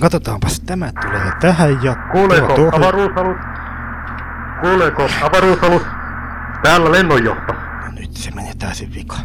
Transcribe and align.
katsotaanpas. 0.00 0.60
Tämä 0.60 0.90
tulee 1.02 1.32
tähän 1.40 1.82
ja 1.82 1.96
Kuuleeko 2.12 2.54
tuo 2.54 2.70
avaruusalus? 2.72 3.36
Kuuleeko 4.60 5.08
avaruusalus? 5.22 5.82
Täällä 6.62 6.92
lennonjohto. 6.92 7.52
No 7.52 7.90
nyt 8.00 8.12
se 8.12 8.30
menee 8.30 8.52
täysin 8.58 8.94
vika. 8.94 9.16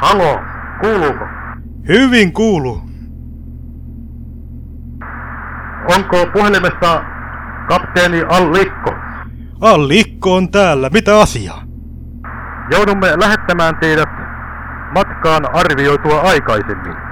Halo, 0.00 0.40
kuuluuko? 0.80 1.24
Hyvin 1.88 2.32
kuuluu. 2.32 2.90
Onko 5.96 6.26
puhelimessa 6.32 7.02
kapteeni 7.68 8.22
Allikko? 8.28 8.94
Allikko 9.60 10.34
on 10.34 10.50
täällä. 10.50 10.90
Mitä 10.92 11.20
asiaa? 11.20 11.62
Joudumme 12.70 13.18
lähettämään 13.20 13.76
teidät 13.76 14.08
matkaan 14.94 15.54
arvioitua 15.54 16.20
aikaisemmin. 16.20 17.09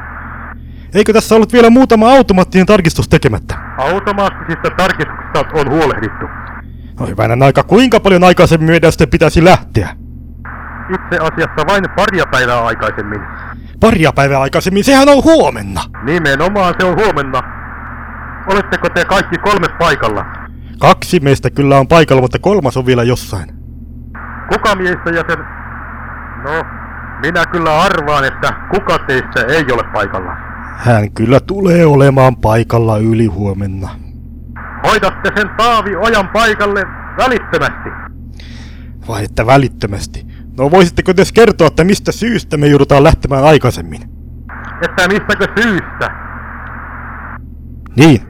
Eikö 0.95 1.13
tässä 1.13 1.35
ollut 1.35 1.53
vielä 1.53 1.71
muutama 1.71 2.11
automaattinen 2.11 2.67
tarkistus 2.67 3.09
tekemättä? 3.09 3.55
Automaattisista 3.79 4.71
tarkistuksista 4.77 5.45
on 5.53 5.71
huolehdittu. 5.71 6.27
No 7.01 7.07
hyvänen 7.07 7.43
aika, 7.43 7.63
kuinka 7.63 8.01
paljon 8.01 8.25
aikaisemmin 8.25 8.71
meidän 8.71 8.93
sitten 8.93 9.09
pitäisi 9.09 9.45
lähteä? 9.45 9.89
Itse 10.95 11.25
asiassa 11.25 11.67
vain 11.69 11.85
paria 11.97 12.25
päivää 12.31 12.65
aikaisemmin. 12.65 13.21
Paria 13.81 14.13
päivää 14.13 14.41
aikaisemmin, 14.41 14.85
sehän 14.85 15.09
on 15.09 15.25
huomenna. 15.25 15.81
Nimenomaan 16.03 16.75
se 16.81 16.87
on 16.87 16.97
huomenna. 17.05 17.43
Oletteko 18.53 18.89
te 18.89 19.05
kaikki 19.05 19.39
kolme 19.39 19.69
paikalla? 19.79 20.25
Kaksi 20.79 21.21
meistä 21.21 21.51
kyllä 21.51 21.79
on 21.79 21.89
paikalla, 21.89 22.23
mutta 22.23 22.39
kolmas 22.39 22.77
on 22.77 22.87
vielä 22.87 23.03
jossain. 23.03 23.49
Kuka 24.53 24.75
miehistä 24.75 25.11
jäsen? 25.11 25.39
No, 26.45 26.65
minä 27.23 27.47
kyllä 27.47 27.81
arvaan, 27.81 28.25
että 28.25 28.53
kuka 28.71 28.99
teistä 28.99 29.41
ei 29.49 29.65
ole 29.73 29.83
paikalla. 29.93 30.48
Hän 30.79 31.13
kyllä 31.13 31.41
tulee 31.41 31.87
olemaan 31.87 32.37
paikalla 32.37 32.99
yli 32.99 33.27
huomenna. 33.27 33.89
Hoidatte 34.87 35.31
sen 35.37 35.51
Taavi 35.57 35.97
Ojan 35.97 36.29
paikalle 36.29 36.85
välittömästi. 37.19 37.89
Vai 39.09 39.25
että 39.25 39.47
välittömästi. 39.47 40.27
No 40.59 40.71
voisitteko 40.71 41.11
edes 41.11 41.33
kertoa, 41.33 41.67
että 41.67 41.85
mistä 41.85 42.13
syystä 42.13 42.57
me 42.57 42.67
joudutaan 42.67 43.05
lähtemään 43.05 43.45
aikaisemmin? 43.45 44.03
Että 44.83 45.09
mistäkö 45.09 45.63
syystä? 45.63 46.11
Niin. 47.97 48.21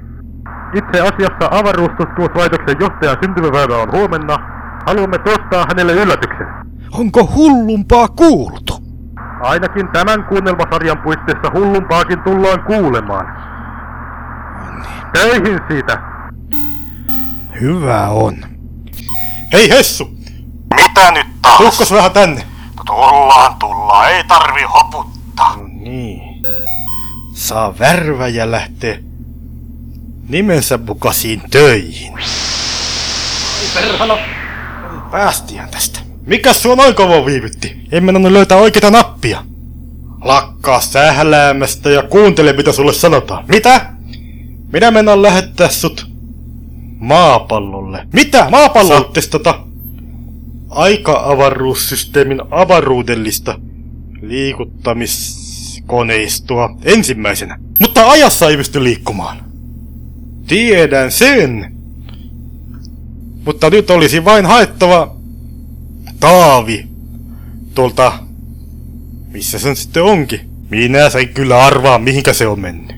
Itse 0.75 1.01
asiassa 1.01 1.49
avaruustutkimuslaitoksen 1.51 2.77
johtajan 2.81 3.17
syntymäpäivä 3.25 3.77
on 3.77 3.93
huomenna. 3.93 4.37
Haluamme 4.87 5.19
tuottaa 5.19 5.67
hänelle 5.69 5.93
yllätyksen. 5.93 6.47
Onko 6.93 7.33
hullumpaa 7.35 8.09
kuultu? 8.09 8.88
Ainakin 9.41 9.89
tämän 9.89 10.25
kuunnelmasarjan 10.25 10.99
puitteissa 10.99 11.51
hullumpaakin 11.55 12.23
tullaan 12.23 12.63
kuulemaan. 12.63 13.27
Töihin 15.13 15.61
siitä! 15.69 16.03
Hyvä 17.61 18.09
on. 18.09 18.37
Hei 19.53 19.71
Hessu! 19.71 20.11
Mitä 20.75 21.11
nyt 21.11 21.27
taas? 21.43 21.59
Tuhkos 21.59 21.93
vähän 21.93 22.11
tänne. 22.13 22.47
Tullaan, 22.87 23.57
tullaan. 23.59 24.11
Ei 24.13 24.25
tarvi 24.25 24.63
hoputtaa. 24.63 25.57
No 25.57 25.63
niin. 25.67 26.43
Saa 27.35 27.79
värväjä 27.79 28.51
lähteä 28.51 28.99
nimensä 30.29 30.79
mukaisiin 30.79 31.43
töihin. 31.51 32.13
Perhana! 33.75 34.15
Päästihän 35.11 35.69
tästä. 35.69 35.98
Mikä 36.29 36.53
sua 36.53 36.77
noin 36.77 36.95
kauan 36.95 37.27
viivytti? 37.27 37.77
En 37.93 38.05
mennä 38.05 38.33
löytää 38.33 38.59
oikeita 38.59 38.91
nappia. 38.91 39.45
Lakkaa 40.25 40.81
sähläämästä 40.81 41.91
ja 41.91 42.03
kuuntele 42.03 42.53
mitä 42.53 42.73
sulle 42.73 42.93
sanotaan. 42.93 43.45
Mitä? 43.49 43.93
Minä 44.73 44.91
mennään 44.91 45.23
lähettää 45.23 45.69
sut 45.69 46.07
maapallolle. 46.99 48.07
Mitä? 48.13 48.47
Maapallolle? 48.51 49.01
Saattes 49.01 49.29
tota 49.29 49.61
aika-avaruussysteemin 50.69 52.43
avaruudellista 52.51 53.59
liikuttamiskoneistoa 54.23 56.77
ensimmäisenä. 56.85 57.59
Mutta 57.81 58.11
ajassa 58.11 58.49
ei 58.49 58.57
pysty 58.57 58.85
liikkumaan. 58.85 59.39
Tiedän 60.47 61.13
sen. 61.13 61.75
Mutta 63.45 63.71
nyt 63.71 63.91
olisi 63.91 64.25
vain 64.25 64.47
haettava 64.47 65.18
Taavi 66.21 66.87
tuolta... 67.75 68.13
Missä 69.33 69.59
se 69.59 69.75
sitten 69.75 70.03
onkin? 70.03 70.41
Minä 70.71 71.11
sen 71.11 71.29
kyllä 71.29 71.67
arvaa, 71.67 71.99
mihinkä 71.99 72.33
se 72.33 72.47
on 72.47 72.61
mennyt. 72.61 72.97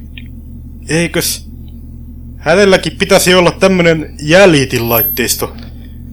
Eikös... 0.89 1.51
Hänelläkin 2.39 2.97
pitäisi 2.97 3.35
olla 3.35 3.51
tämmönen 3.51 4.15
jäljitinlaitteisto. 4.23 5.57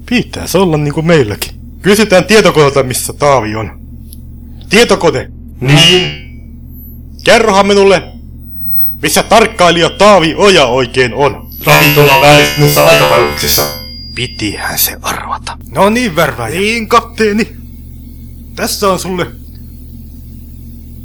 Pitäisi 0.09 0.57
olla 0.57 0.77
niinku 0.77 1.01
meilläkin. 1.01 1.51
Kysytään 1.81 2.25
tietokoneelta, 2.25 2.83
missä 2.83 3.13
Taavi 3.13 3.55
on. 3.55 3.79
Tietokone! 4.69 5.31
Niin? 5.61 6.27
Kerrohan 7.23 7.67
minulle, 7.67 8.03
missä 9.01 9.23
tarkkailija 9.23 9.89
Taavi 9.89 10.35
Oja 10.35 10.65
oikein 10.65 11.13
on. 11.13 11.47
Ravintola 11.65 12.21
vääristyneessä 12.21 12.85
aikapailuksessa. 12.85 13.76
Pitihän 14.17 14.79
se 14.79 14.97
arvata. 15.01 15.57
No 15.71 15.89
niin, 15.89 16.15
värväjä. 16.15 16.59
Niin, 16.59 16.87
kapteeni. 16.87 17.55
Tässä 18.55 18.89
on 18.89 18.99
sulle 18.99 19.27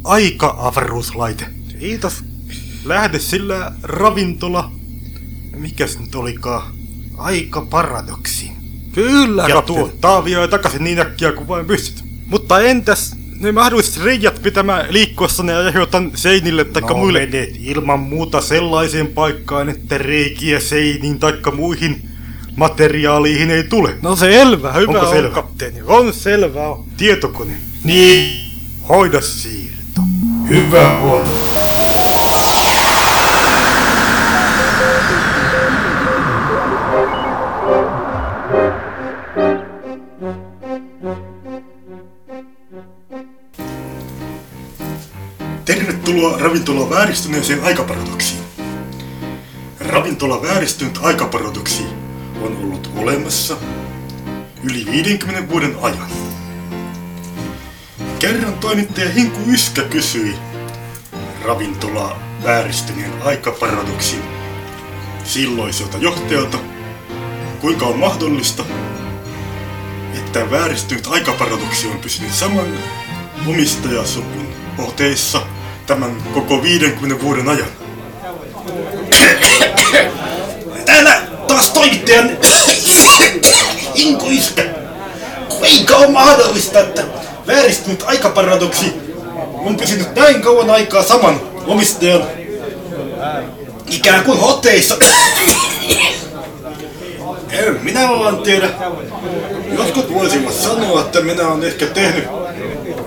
aika-avaruuslaite. 0.03 1.45
Kiitos. 1.79 2.23
Lähde 2.85 3.19
sillä 3.19 3.71
ravintola... 3.83 4.71
Mikä 5.55 5.87
se 5.87 5.99
nyt 5.99 6.15
olikaan? 6.15 6.73
Aika-paradoksi. 7.17 8.51
Kyllä, 8.93 9.45
Ja 9.47 9.61
tuo 9.61 9.91
Taavia 10.01 10.47
takaisin 10.47 10.83
niin 10.83 10.99
äkkiä 10.99 11.31
kuin 11.31 11.47
vain 11.47 11.65
pystyt. 11.65 12.05
Mutta 12.25 12.61
entäs 12.61 13.15
ne 13.39 13.51
mahdolliset 13.51 14.03
reijät 14.03 14.43
pitämään 14.43 14.85
liikkuessa 14.89 15.43
ne 15.43 15.55
aiheutan 15.55 16.11
seinille 16.15 16.65
taikka 16.65 16.93
no, 16.93 16.99
muille? 16.99 17.19
menet 17.19 17.55
ilman 17.59 17.99
muuta 17.99 18.41
sellaiseen 18.41 19.07
paikkaan, 19.07 19.69
että 19.69 19.97
reikiä 19.97 20.59
seiniin 20.59 21.19
taikka 21.19 21.51
muihin 21.51 22.12
materiaaliihin 22.55 23.51
ei 23.51 23.63
tule. 23.63 23.95
No 24.01 24.15
selvä, 24.15 24.73
hyvä 24.73 24.91
Onko 24.91 24.99
on, 25.09 25.15
selvä? 25.15 25.29
kapteeni. 25.35 25.79
On 25.85 26.13
selvä 26.13 26.67
on. 26.67 26.85
Tietokone. 26.97 27.53
Niin. 27.83 28.39
Hoida 28.89 29.21
siirto. 29.21 30.01
Hyvä 30.49 30.97
on. 30.99 31.23
Tervetuloa 45.65 46.37
ravintola 46.39 46.89
vääristyneeseen 46.89 47.63
aikaparadoksiin. 47.63 48.39
Ravintola 49.79 50.41
vääristynyt 50.41 50.99
aikaparadoksi 51.01 51.83
on 52.43 52.57
ollut 52.57 52.89
olemassa 52.95 53.57
yli 54.63 54.85
50 54.85 55.49
vuoden 55.49 55.75
ajan. 55.81 56.07
Kerran 58.19 58.53
toimittaja 58.53 59.09
Hinku 59.09 59.39
Yskä 59.47 59.81
kysyi 59.81 60.35
ravintola 61.43 62.19
vääristyneen 62.43 63.11
aikaparadoksin 63.21 64.21
silloiselta 65.23 65.97
johtajalta, 65.97 66.57
kuinka 67.61 67.85
on 67.85 67.99
mahdollista, 67.99 68.65
että 70.13 70.51
vääristynyt 70.51 71.07
aikaparadoksi 71.07 71.87
on 71.87 71.99
pysynyt 71.99 72.33
saman 72.33 72.77
omistajasuvun 73.47 74.47
oteissa 74.77 75.41
tämän 75.85 76.15
koko 76.33 76.63
50 76.63 77.23
vuoden 77.23 77.49
ajan. 77.49 77.69
Taas 80.85 81.32
toimittajan 81.73 82.37
Inku 83.95 84.25
Iskä. 84.29 84.63
Kuinka 85.49 85.95
on 85.95 86.11
mahdollista, 86.11 86.79
että 86.79 87.03
vääristynyt 87.47 88.03
aikaparadoksi 88.07 88.93
on 89.65 89.77
pysynyt 89.77 90.15
näin 90.15 90.41
kauan 90.41 90.69
aikaa 90.69 91.03
saman 91.03 91.41
omistajan 91.67 92.23
ikään 93.87 94.23
kuin 94.23 94.39
hoteissa? 94.39 94.97
En 97.49 97.79
minä 97.83 98.09
vaan 98.09 98.37
tiedä. 98.37 98.69
Jotkut 99.77 100.13
voisivat 100.13 100.53
sanoa, 100.53 101.01
että 101.01 101.21
minä 101.21 101.47
olen 101.47 101.63
ehkä 101.63 101.85
tehnyt 101.85 102.25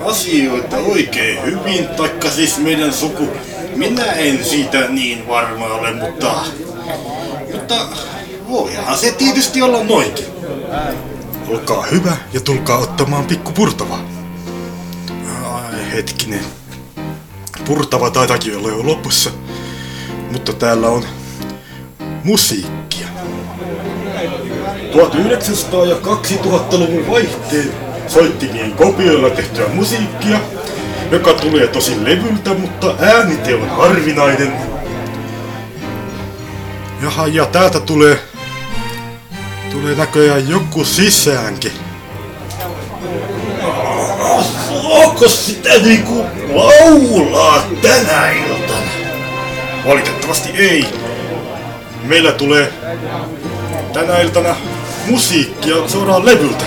asioita 0.05 0.77
oikein 0.77 1.45
hyvin, 1.45 1.87
taikka 1.87 2.29
siis 2.29 2.57
meidän 2.57 2.93
suku. 2.93 3.27
Minä 3.75 4.03
en 4.03 4.45
siitä 4.45 4.87
niin 4.89 5.27
varma 5.27 5.65
ole, 5.65 5.91
mutta... 5.91 6.31
Mutta 7.51 7.75
voihan 8.47 8.97
se 8.97 9.11
tietysti 9.11 9.61
olla 9.61 9.83
noinkin. 9.83 10.25
Olkaa 11.47 11.85
hyvä 11.91 12.17
ja 12.33 12.41
tulkaa 12.41 12.77
ottamaan 12.77 13.25
pikku 13.25 13.51
purtava. 13.51 13.99
Ai, 15.43 15.91
hetkinen. 15.93 16.45
Purtava 17.65 18.09
taitakin 18.09 18.57
olla 18.57 18.69
jo 18.69 18.85
lopussa. 18.85 19.29
Mutta 20.31 20.53
täällä 20.53 20.87
on 20.87 21.03
musiikkia. 22.23 23.07
1900- 24.91 25.87
ja 25.87 25.95
2000-luvun 25.95 27.07
vaihteen 27.07 27.71
soittimien 28.07 28.71
kopioilla 28.71 29.29
tehtyä 29.29 29.67
musiikkia, 29.67 30.39
joka 31.11 31.33
tulee 31.33 31.67
tosi 31.67 32.03
levyltä, 32.03 32.53
mutta 32.53 32.95
äänite 32.99 33.55
on 33.55 33.69
harvinainen. 33.69 34.53
Jaha, 37.01 37.27
ja 37.27 37.45
täältä 37.45 37.79
tulee, 37.79 38.19
tulee 39.71 39.95
näköjään 39.95 40.49
joku 40.49 40.85
sisäänkin. 40.85 41.71
Saako 45.17 45.27
sitä 45.27 45.69
niinku 45.69 46.25
laulaa 46.49 47.63
tänä 47.81 48.31
iltana? 48.31 48.91
Valitettavasti 49.85 50.49
ei. 50.49 50.85
Meillä 52.03 52.31
tulee 52.31 52.73
tänä 53.93 54.19
iltana 54.21 54.55
musiikkia 55.07 55.87
suoraan 55.87 56.25
levyltä. 56.25 56.63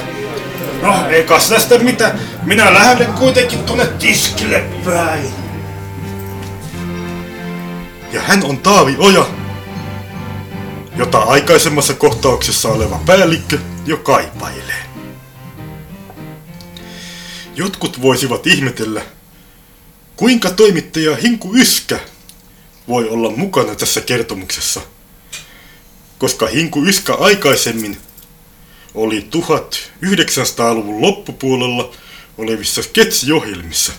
No, 0.82 0.94
ei 1.08 1.24
kas 1.24 1.48
tästä 1.48 1.78
mitä. 1.78 2.14
Minä 2.42 2.74
lähden 2.74 3.12
kuitenkin 3.12 3.64
tonne 3.64 3.86
tiskille 3.86 4.64
päin. 4.84 5.30
Ja 8.12 8.20
hän 8.20 8.44
on 8.44 8.58
Taavi 8.58 8.96
Oja, 8.98 9.26
jota 11.00 11.18
aikaisemmassa 11.18 11.94
kohtauksessa 11.94 12.68
oleva 12.68 13.00
päällikkö 13.06 13.58
jo 13.86 13.96
kaipailee. 13.96 14.82
Jotkut 17.54 18.02
voisivat 18.02 18.46
ihmetellä, 18.46 19.02
kuinka 20.16 20.50
toimittaja 20.50 21.16
Hinku 21.16 21.56
Yskä 21.56 22.00
voi 22.88 23.08
olla 23.08 23.30
mukana 23.30 23.74
tässä 23.74 24.00
kertomuksessa, 24.00 24.80
koska 26.18 26.46
Hinku 26.46 26.84
Yskä 26.84 27.14
aikaisemmin 27.14 27.98
oli 28.94 29.28
1900-luvun 29.36 31.02
loppupuolella 31.02 31.92
olevissa 32.38 32.82
sketsiohjelmissa. 32.82 33.92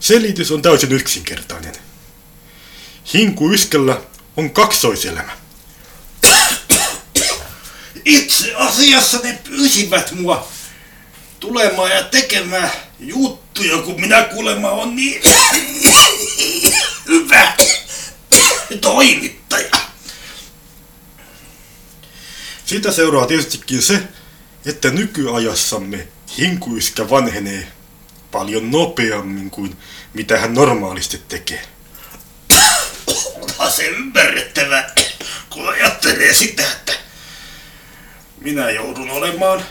Selitys 0.00 0.52
on 0.52 0.62
täysin 0.62 0.92
yksinkertainen. 0.92 1.74
Hinku 3.14 3.52
Yskällä 3.52 4.00
on 4.36 4.50
kaksoiselämä. 4.50 5.47
Itse 8.08 8.54
asiassa 8.54 9.18
ne 9.22 9.38
pyysivät 9.44 10.12
mua 10.12 10.48
tulemaan 11.40 11.90
ja 11.90 12.02
tekemään 12.02 12.70
juttuja, 13.00 13.78
kun 13.78 14.00
minä 14.00 14.22
kuulemma 14.22 14.70
on 14.70 14.96
niin 14.96 15.22
hyvä 17.08 17.52
toimittaja. 18.80 19.70
Siitä 22.64 22.92
seuraa 22.92 23.26
tietystikin 23.26 23.82
se, 23.82 24.02
että 24.66 24.90
nykyajassamme 24.90 26.08
hinkuiskä 26.38 27.10
vanhenee 27.10 27.72
paljon 28.30 28.70
nopeammin 28.70 29.50
kuin 29.50 29.76
mitä 30.14 30.38
hän 30.38 30.54
normaalisti 30.54 31.22
tekee. 31.28 31.62
Onhan 33.40 33.72
se 33.72 33.86
ymmärrettävä, 33.86 34.90
kun 35.50 35.68
ajattelee 35.68 36.34
sitä, 36.34 36.62
että 36.72 37.07
minä 38.40 38.70
joudun 38.70 39.10
olemaan 39.10 39.64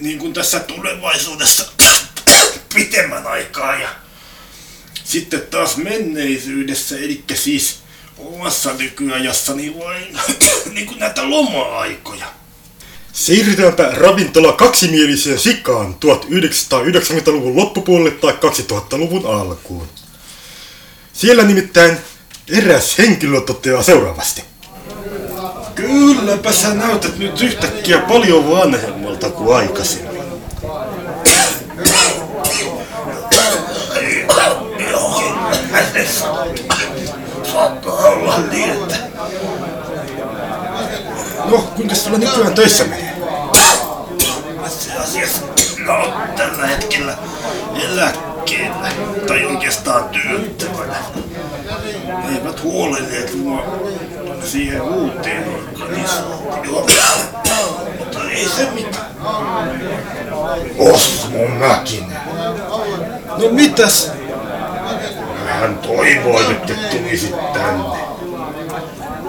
niin 0.00 0.18
kuin 0.18 0.32
tässä 0.32 0.60
tulevaisuudessa 0.60 1.72
pitemmän 2.74 3.26
aikaa 3.26 3.76
ja 3.76 3.88
sitten 5.04 5.42
taas 5.50 5.76
menneisyydessä, 5.76 6.96
eli 6.96 7.24
siis 7.34 7.78
omassa 8.18 8.72
nykyajassani 8.72 9.78
vain 9.78 10.18
niin 10.74 10.86
kuin 10.86 10.98
näitä 10.98 11.30
loma-aikoja. 11.30 12.26
Siirrytäänpä 13.12 13.90
ravintola 13.90 14.52
kaksimieliseen 14.52 15.38
sikaan 15.38 15.94
1990-luvun 15.94 17.56
loppupuolelle 17.56 18.10
tai 18.10 18.32
2000-luvun 18.32 19.26
alkuun. 19.26 19.88
Siellä 21.12 21.42
nimittäin 21.42 21.98
eräs 22.48 22.98
henkilö 22.98 23.40
toteaa 23.40 23.82
seuraavasti. 23.82 24.49
Kylläpä 25.80 26.52
sä 26.52 26.74
näytät 26.74 27.18
nyt 27.18 27.42
yhtäkkiä 27.42 27.98
paljon 27.98 28.50
vanhemmalta 28.50 29.30
kuin 29.30 29.56
aikaisemmin. 29.56 30.20
Saattaa 37.52 37.94
olla 37.94 38.38
niin, 38.50 38.70
että... 38.70 38.96
No, 41.50 41.58
kuinka 41.76 41.94
sulla 41.94 42.18
nykyään 42.18 42.54
töissä 42.54 42.84
menee? 42.84 43.14
Itse 44.66 44.92
asiassa 44.92 45.40
oon 45.88 46.12
tällä 46.36 46.66
hetkellä 46.66 47.18
eläkkeellä, 47.84 48.88
tai 49.26 49.44
oikeastaan 49.46 50.08
työttömänä. 50.08 50.96
Eivät 52.28 52.62
huolelleet 52.62 53.34
mua 53.34 53.62
siihen 54.44 54.82
uuteen 54.82 55.44
organisaatioon. 55.48 56.86
Mutta 57.98 58.30
ei 58.30 58.48
se 58.48 58.68
mitään. 58.74 59.06
Osmo 60.78 61.48
Mäkinen. 61.58 62.20
No 63.28 63.48
mitäs? 63.50 64.12
Hän 65.46 65.78
toivoi, 65.78 66.50
että 66.50 66.74
tulisit 66.90 67.52
tänne. 67.52 68.00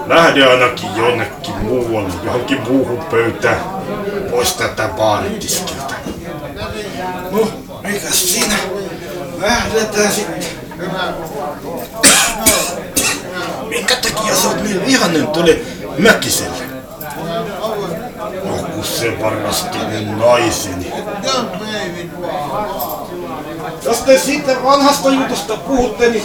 Lähde 0.06 0.46
ainakin 0.46 0.96
jonnekin 0.96 1.56
muualle, 1.56 2.12
johonkin 2.24 2.60
muuhun 2.60 3.04
pöytään. 3.10 3.60
Pois 4.30 4.52
tätä 4.52 4.88
baaritiskiltä. 4.96 5.94
No, 7.30 7.48
mikäs 7.82 8.32
siinä? 8.32 8.54
Lähdetään 9.40 10.12
sitten. 10.12 10.42
Niin 14.62 14.86
vihanen 14.86 15.26
tuolle 15.26 15.60
Mäkiselle? 15.98 16.64
No 18.44 18.56
kun 18.74 18.84
se 18.84 19.18
varmasti 19.22 19.78
mun 19.78 20.18
naiseni. 20.18 20.92
Jos 23.84 23.98
te 23.98 24.18
siitä 24.18 24.62
vanhasta 24.64 25.08
jutusta 25.10 25.56
puhutte, 25.56 26.08
niin 26.08 26.24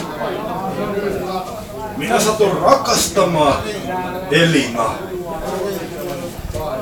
minä 1.98 2.20
satun 2.20 2.62
rakastamaan 2.62 3.64
Elina. 4.32 4.90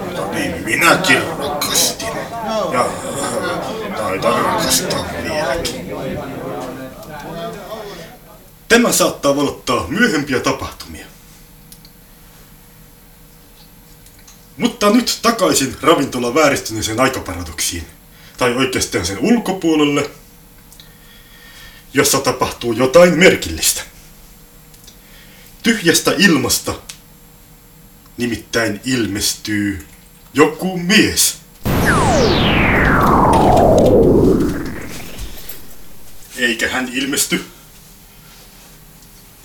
Mutta 0.05 0.21
niin 0.31 0.63
minäkin 0.65 1.23
rakastin. 1.39 2.09
Ja 2.71 2.85
taitan 3.97 4.45
rakastaa 4.45 5.05
vieläkin. 5.23 5.85
Tämä 8.69 8.91
saattaa 8.91 9.35
valottaa 9.35 9.87
myöhempiä 9.87 10.39
tapahtumia. 10.39 11.05
Mutta 14.57 14.89
nyt 14.89 15.19
takaisin 15.21 15.77
ravintola 15.81 16.35
vääristyneeseen 16.35 16.99
aikaparadoksiin, 16.99 17.87
tai 18.37 18.55
oikeastaan 18.55 19.05
sen 19.05 19.19
ulkopuolelle, 19.19 20.09
jossa 21.93 22.19
tapahtuu 22.19 22.73
jotain 22.73 23.19
merkillistä. 23.19 23.81
Tyhjästä 25.63 26.13
ilmasta 26.17 26.73
nimittäin 28.17 28.81
ilmestyy 28.85 29.87
joku 30.33 30.77
mies. 30.77 31.37
Eikä 36.37 36.69
hän 36.69 36.89
ilmesty 36.93 37.45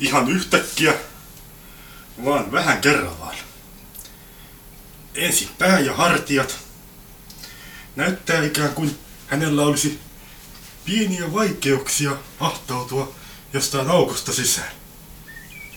ihan 0.00 0.30
yhtäkkiä, 0.30 0.94
vaan 2.24 2.52
vähän 2.52 2.80
kerrallaan. 2.80 3.36
Ensin 5.14 5.48
pää 5.58 5.80
ja 5.80 5.94
hartiat. 5.94 6.58
Näyttää 7.96 8.44
ikään 8.44 8.74
kuin 8.74 8.98
hänellä 9.26 9.62
olisi 9.62 10.00
pieniä 10.84 11.32
vaikeuksia 11.32 12.16
ahtautua 12.40 13.14
jostain 13.52 13.90
aukosta 13.90 14.32
sisään. 14.32 14.72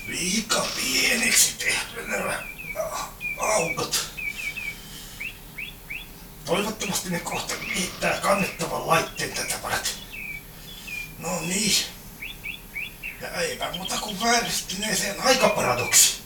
Liika 0.07 0.67
pieneksi 0.75 1.53
tehty 1.57 2.07
nämä 2.07 2.43
aukot. 3.39 4.13
Toivottavasti 6.45 7.09
ne 7.09 7.19
kohta 7.19 7.53
liittää 7.75 8.19
kannettavan 8.19 8.87
laitteen 8.87 9.31
tätä 9.31 9.55
varten. 9.63 9.93
No 11.19 11.41
niin. 11.41 11.92
Eipä 13.27 13.65
muuta 13.75 13.95
kuin 14.01 14.17
vääristyneeseen 14.23 15.15
aikaparadoksiin. 15.25 16.23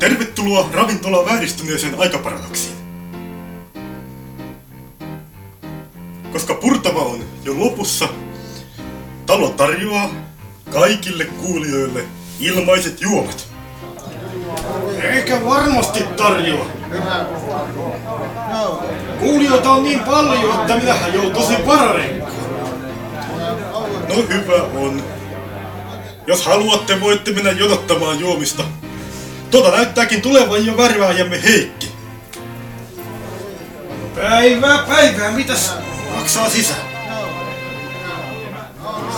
Tervetuloa 0.00 0.68
ravintola 0.72 1.26
vääristyneeseen 1.26 1.94
aikaparadoksiin. 1.98 2.74
Koska 6.32 6.54
purtava 6.54 7.00
on 7.00 7.24
jo 7.44 7.58
lopussa, 7.58 8.08
talo 9.26 9.48
tarjoaa 9.48 10.10
kaikille 10.72 11.24
kuulijoille 11.24 12.04
ilmaiset 12.40 13.00
juomat. 13.00 13.48
Eikä 15.02 15.44
varmasti 15.44 16.02
tarjoa. 16.16 16.66
Kuulijoita 19.20 19.70
on 19.70 19.82
niin 19.82 20.00
paljon, 20.00 20.60
että 20.60 20.76
minähän 20.76 21.14
joutuisin 21.14 21.66
vararenkaan. 21.66 22.23
No 24.16 24.22
hyvä 24.28 24.62
on. 24.62 25.02
Jos 26.26 26.46
haluatte, 26.46 27.00
voitte 27.00 27.32
mennä 27.32 27.50
jonottamaan 27.50 28.20
juomista. 28.20 28.64
Tuota 29.50 29.70
näyttääkin 29.70 30.22
tulevan 30.22 30.66
jo 30.66 30.76
värvääjämme 30.76 31.42
Heikki. 31.42 31.92
Päivää, 34.14 34.78
päivää, 34.78 35.30
mitäs 35.30 35.72
maksaa 36.14 36.50
sisään? 36.50 36.80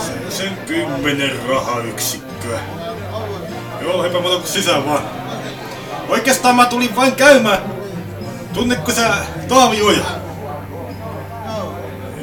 Se 0.01 0.37
sen 0.37 0.57
kymmenen 0.67 1.49
rahayksikköä. 1.49 2.61
Joo, 3.81 4.05
eipä 4.05 4.21
muuta 4.21 4.37
kuin 4.37 4.49
sisään 4.49 4.87
vaan. 4.87 5.03
Oikeastaan 6.09 6.57
mä 6.57 6.67
tulin 6.67 6.97
vain 6.97 7.13
käymään. 7.13 7.59
Tunnetko 8.55 8.93
sä 8.93 9.15
Taavi 9.49 9.83
Oja? 9.83 10.26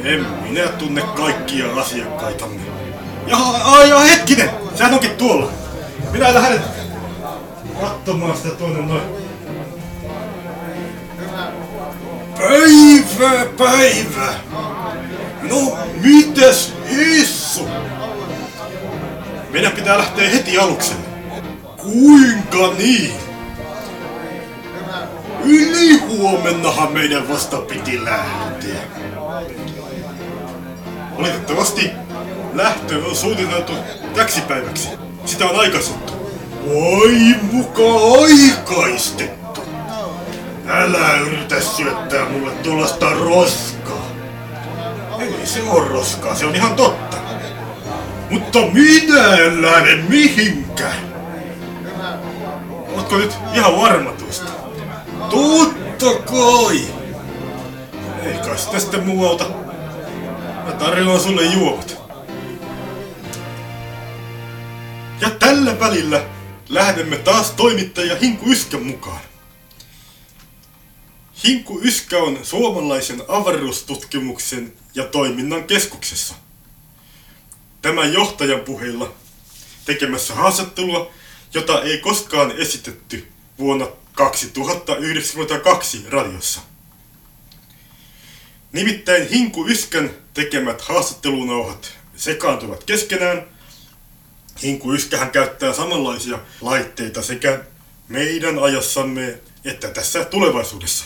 En 0.04 0.26
minä 0.42 0.68
tunne 0.68 1.02
kaikkia 1.02 1.66
asiakkaitamme. 1.76 2.62
Ai, 3.64 3.92
ai, 3.92 4.10
hetkinen! 4.10 4.50
Sehän 4.76 4.94
onkin 4.94 5.12
tuolla. 5.12 5.52
Minä 6.12 6.34
lähden 6.34 6.62
katsomaan 7.82 8.38
sitä 8.38 8.50
tuonne 8.50 8.82
noin. 8.82 9.02
Päivä, 12.38 13.46
päivä! 13.58 14.34
No, 15.42 15.78
mitäs 16.02 16.74
hissu? 16.90 17.68
Meidän 19.52 19.72
pitää 19.72 19.98
lähteä 19.98 20.30
heti 20.30 20.58
alukselle. 20.58 21.04
Kuinka 21.78 22.74
niin? 22.78 23.14
Yli 25.44 25.98
huomennahan 26.00 26.92
meidän 26.92 27.30
vasta 27.30 27.58
piti 27.58 28.06
lähteä. 28.06 29.03
Valitettavasti 31.18 31.92
lähtö 32.54 33.06
on 33.06 33.16
suunniteltu 33.16 33.74
täksi 34.16 34.42
päiväksi. 34.42 34.90
Sitä 35.26 35.46
on 35.46 35.60
aikaistettu. 35.60 36.14
Oi 36.70 37.36
muka 37.52 37.82
aikaistettu. 38.22 39.62
Älä 40.68 41.20
yritä 41.28 41.62
syöttää 41.62 42.30
mulle 42.30 42.52
tuollaista 42.52 43.10
roskaa. 43.10 44.08
Ei 45.20 45.48
se 45.48 45.62
on 45.70 45.88
roskaa, 45.88 46.36
se 46.36 46.46
on 46.46 46.56
ihan 46.56 46.76
totta. 46.76 47.18
Mutta 48.30 48.60
minä 48.74 49.36
en 49.36 49.62
lähde 49.62 49.96
mihinkään. 49.96 51.14
Ootko 52.96 53.18
nyt 53.18 53.38
ihan 53.54 53.78
varma 53.78 54.12
tuosta? 54.12 54.52
Totta 55.30 56.22
kai. 56.32 56.82
Ei 58.24 58.38
kai 58.38 58.58
sitä 58.58 58.80
sitten 58.80 59.06
muu 59.06 59.28
auta. 59.28 59.63
Mä 60.74 60.80
tarjoan 60.80 61.20
sulle 61.20 61.46
juomat. 61.46 61.98
Ja 65.22 65.30
tällä 65.30 65.80
välillä 65.80 66.26
lähdemme 66.70 67.18
taas 67.18 67.52
toimittaja 67.52 68.16
Hinku 68.16 68.50
Yskän 68.50 68.84
mukaan. 68.84 69.22
Hinku 71.44 71.80
Yskä 71.84 72.18
on 72.18 72.40
suomalaisen 72.44 73.22
avaruustutkimuksen 73.28 74.74
ja 74.96 75.04
toiminnan 75.04 75.64
keskuksessa. 75.64 76.36
Tämän 77.82 78.14
johtajan 78.14 78.60
puheilla 78.60 79.14
tekemässä 79.86 80.36
haastattelua, 80.36 81.12
jota 81.54 81.82
ei 81.82 81.98
koskaan 81.98 82.52
esitetty 82.52 83.28
vuonna 83.60 83.88
2092 84.14 86.06
radiossa. 86.10 86.73
Nimittäin 88.74 89.30
Hinku 89.30 89.68
Yskän 89.68 90.12
tekemät 90.34 90.82
haastattelunauhat 90.82 91.98
sekaantuvat 92.16 92.84
keskenään. 92.84 93.48
Hinku 94.64 94.94
Yskähän 94.94 95.32
käyttää 95.32 95.74
samanlaisia 95.74 96.40
laitteita 96.62 97.22
sekä 97.22 97.64
meidän 98.08 98.60
ajassamme 98.60 99.40
että 99.66 99.88
tässä 99.88 100.26
tulevaisuudessa. 100.26 101.06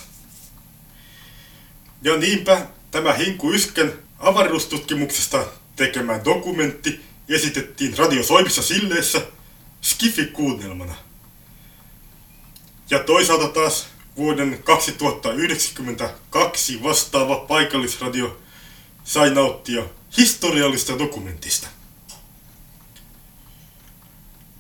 Ja 2.02 2.18
niinpä 2.18 2.68
tämä 2.92 3.14
Hinku 3.14 3.52
Yskän 3.52 3.94
avaruustutkimuksesta 4.20 5.46
tekemä 5.76 6.20
dokumentti 6.26 7.02
esitettiin 7.30 7.98
radiosoimissa 7.98 8.62
silleessä 8.62 9.22
Skifi-kuunnelmana. 9.82 10.96
Ja 12.90 13.00
toisaalta 13.00 13.48
taas 13.48 13.88
vuoden 14.18 14.64
2092 14.64 16.84
vastaava 16.84 17.36
paikallisradio 17.36 18.40
sai 19.04 19.30
nauttia 19.30 19.84
historiallista 20.18 21.00
dokumentista. 21.00 21.68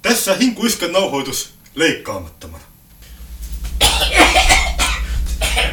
Tässä 0.01 0.35
Hinku 0.35 0.65
Yskän 0.65 0.91
nauhoitus 0.91 1.53
leikkaamattomana. 1.75 2.63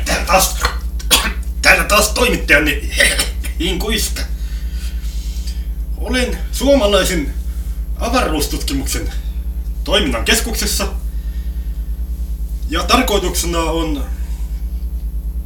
Täällä 0.04 0.26
taas, 0.26 0.56
täällä 1.62 1.84
taas 1.84 2.08
toimittajani 2.08 2.90
Hinku 3.60 3.90
Iskä. 3.90 4.26
Olen 5.96 6.38
suomalaisen 6.52 7.34
avaruustutkimuksen 7.98 9.12
toiminnan 9.84 10.24
keskuksessa. 10.24 11.03
Ja 12.68 12.84
tarkoituksena 12.84 13.60
on 13.60 14.04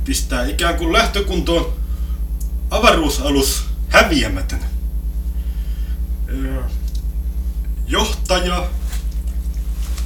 pistää 0.04 0.46
ikään 0.46 0.76
kuin 0.76 0.92
lähtökuntoon 0.92 1.72
avaruusalus 2.70 3.64
häviämätön. 3.88 4.60
Johtaja 7.86 8.68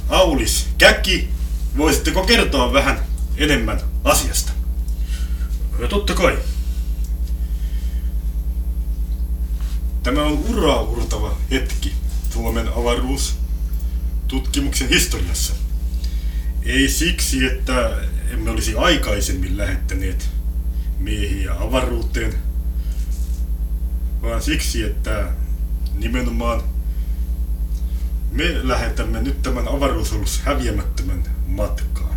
Aulis 0.09 0.67
Käki, 0.77 1.29
voisitteko 1.77 2.25
kertoa 2.25 2.73
vähän 2.73 2.99
enemmän 3.37 3.81
asiasta? 4.03 4.51
Ja 5.79 5.87
totta 5.87 6.13
kai. 6.13 6.37
Tämä 10.03 10.23
on 10.23 10.45
uraa 10.49 10.85
hetki 11.51 11.93
Suomen 12.33 12.67
avaruustutkimuksen 12.67 14.89
historiassa. 14.89 15.53
Ei 16.65 16.89
siksi, 16.89 17.45
että 17.45 17.91
emme 18.31 18.51
olisi 18.51 18.75
aikaisemmin 18.75 19.57
lähettäneet 19.57 20.29
miehiä 20.97 21.53
avaruuteen, 21.59 22.33
vaan 24.21 24.41
siksi, 24.41 24.83
että 24.83 25.31
nimenomaan 25.93 26.63
me 28.31 28.67
lähetämme 28.67 29.21
nyt 29.21 29.41
tämän 29.41 29.67
avaruusalus 29.67 30.39
häviämättömän 30.39 31.23
matkaan. 31.47 32.15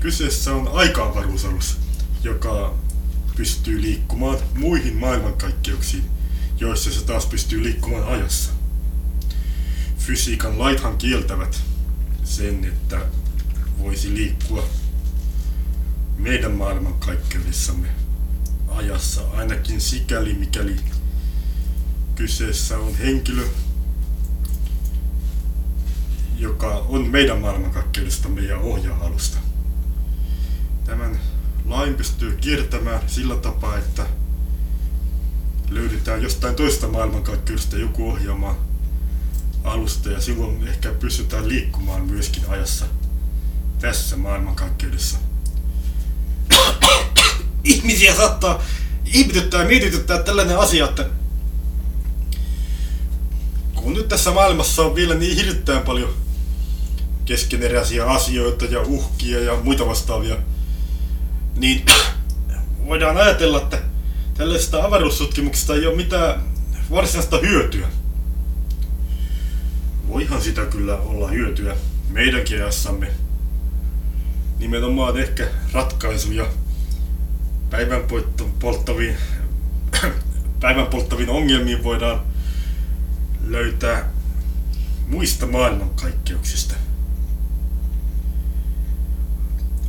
Kyseessä 0.00 0.54
on 0.54 0.68
aika-avaruusalus, 0.72 1.78
joka 2.22 2.74
pystyy 3.36 3.82
liikkumaan 3.82 4.38
muihin 4.54 4.96
maailmankaikkeuksiin, 4.96 6.04
joissa 6.58 6.92
se 6.92 7.04
taas 7.04 7.26
pystyy 7.26 7.62
liikkumaan 7.62 8.04
ajassa. 8.04 8.50
Fysiikan 9.98 10.58
laithan 10.58 10.98
kieltävät 10.98 11.69
sen, 12.30 12.64
että 12.64 13.00
voisi 13.78 14.14
liikkua 14.14 14.64
meidän 16.16 16.52
maailmankaikkeudessamme 16.52 17.88
ajassa, 18.68 19.20
ainakin 19.34 19.80
sikäli 19.80 20.34
mikäli 20.34 20.76
kyseessä 22.14 22.78
on 22.78 22.94
henkilö, 22.94 23.44
joka 26.38 26.74
on 26.88 27.08
meidän 27.08 27.38
maailmankaikkeudestamme 27.38 28.40
ja 28.40 28.58
ohjaa 28.58 29.04
alusta. 29.04 29.38
Tämän 30.84 31.20
lain 31.64 31.94
pystyy 31.94 32.36
kiertämään 32.36 33.00
sillä 33.06 33.36
tapaa, 33.36 33.78
että 33.78 34.06
löydetään 35.70 36.22
jostain 36.22 36.54
toista 36.54 36.88
maailmankaikkeudesta 36.88 37.76
joku 37.76 38.10
ohjaamaan 38.10 38.69
alusta 39.64 40.10
ja 40.10 40.20
silloin 40.20 40.68
ehkä 40.68 40.90
pystytään 40.90 41.48
liikkumaan 41.48 42.02
myöskin 42.02 42.42
ajassa 42.48 42.86
tässä 43.80 44.16
maailmankaikkeudessa. 44.16 45.18
ihmisiä 47.64 48.14
saattaa 48.14 48.62
ihmetyttää 49.04 49.62
ja 49.62 49.68
mietityttää 49.68 50.22
tällainen 50.22 50.58
asia, 50.58 50.84
että 50.84 51.06
kun 53.74 53.94
nyt 53.94 54.08
tässä 54.08 54.30
maailmassa 54.30 54.82
on 54.82 54.94
vielä 54.94 55.14
niin 55.14 55.36
hirveän 55.36 55.82
paljon 55.82 56.14
keskeneräisiä 57.24 58.06
asioita 58.06 58.64
ja 58.64 58.80
uhkia 58.80 59.40
ja 59.40 59.56
muita 59.62 59.86
vastaavia, 59.86 60.36
niin 61.56 61.84
voidaan 62.86 63.16
ajatella, 63.16 63.58
että 63.58 63.82
tällaisesta 64.34 64.84
avaruustutkimuksesta 64.84 65.74
ei 65.74 65.86
ole 65.86 65.96
mitään 65.96 66.42
varsinaista 66.90 67.38
hyötyä. 67.38 67.88
Voihan 70.10 70.42
sitä 70.42 70.66
kyllä 70.66 70.96
olla 70.96 71.28
hyötyä 71.28 71.76
meidänkin 72.08 72.62
ajassamme. 72.62 73.06
Nimenomaan 74.58 75.18
ehkä 75.18 75.48
ratkaisuja 75.72 76.46
päivän 77.70 78.02
polttaviin, 78.58 79.16
päivän 80.60 80.86
polttaviin 80.86 81.30
ongelmiin 81.30 81.84
voidaan 81.84 82.22
löytää 83.46 84.08
muista 85.08 85.46
maailmankaikkeuksista. 85.46 86.74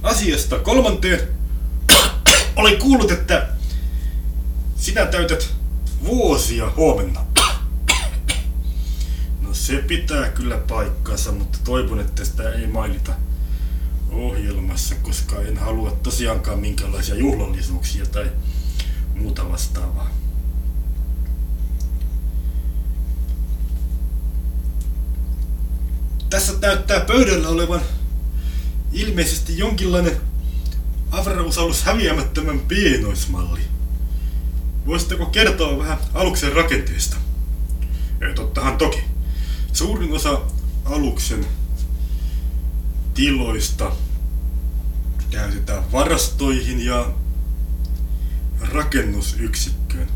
Asiasta 0.04 0.60
kolmanteen 0.60 1.20
olen 2.56 2.78
kuullut, 2.78 3.12
että 3.12 3.48
sinä 4.76 5.06
täytät 5.06 5.50
vuosia 6.04 6.72
huomenna. 6.76 7.31
Se 9.72 9.78
pitää 9.78 10.30
kyllä 10.30 10.58
paikkansa, 10.58 11.32
mutta 11.32 11.60
toivon, 11.64 12.00
että 12.00 12.26
sitä 12.26 12.52
ei 12.52 12.68
mainita 12.68 13.14
ohjelmassa, 14.12 14.96
koska 14.96 15.42
en 15.42 15.58
halua 15.58 15.92
tosiaankaan 15.92 16.60
minkälaisia 16.60 17.16
juhlallisuuksia 17.16 18.06
tai 18.06 18.32
muuta 19.16 19.50
vastaavaa. 19.50 20.12
Tässä 26.30 26.54
näyttää 26.62 27.00
pöydällä 27.00 27.50
olevan 27.50 27.82
ilmeisesti 28.94 29.58
jonkinlainen 29.58 30.18
avaruusalus 31.12 31.84
häviämättömän 31.84 32.60
pienoismalli. 32.60 33.62
Voisitteko 34.86 35.26
kertoa 35.26 35.78
vähän 35.78 35.98
aluksen 36.14 36.54
rakenteesta? 36.54 37.18
Tottahan 38.36 38.78
toki. 38.78 39.11
Suurin 39.74 40.14
osa 40.14 40.42
aluksen 40.86 41.46
tiloista 43.14 43.92
käytetään 45.30 45.92
varastoihin 45.92 46.86
ja 46.86 47.10
rakennusyksikköön, 48.62 50.08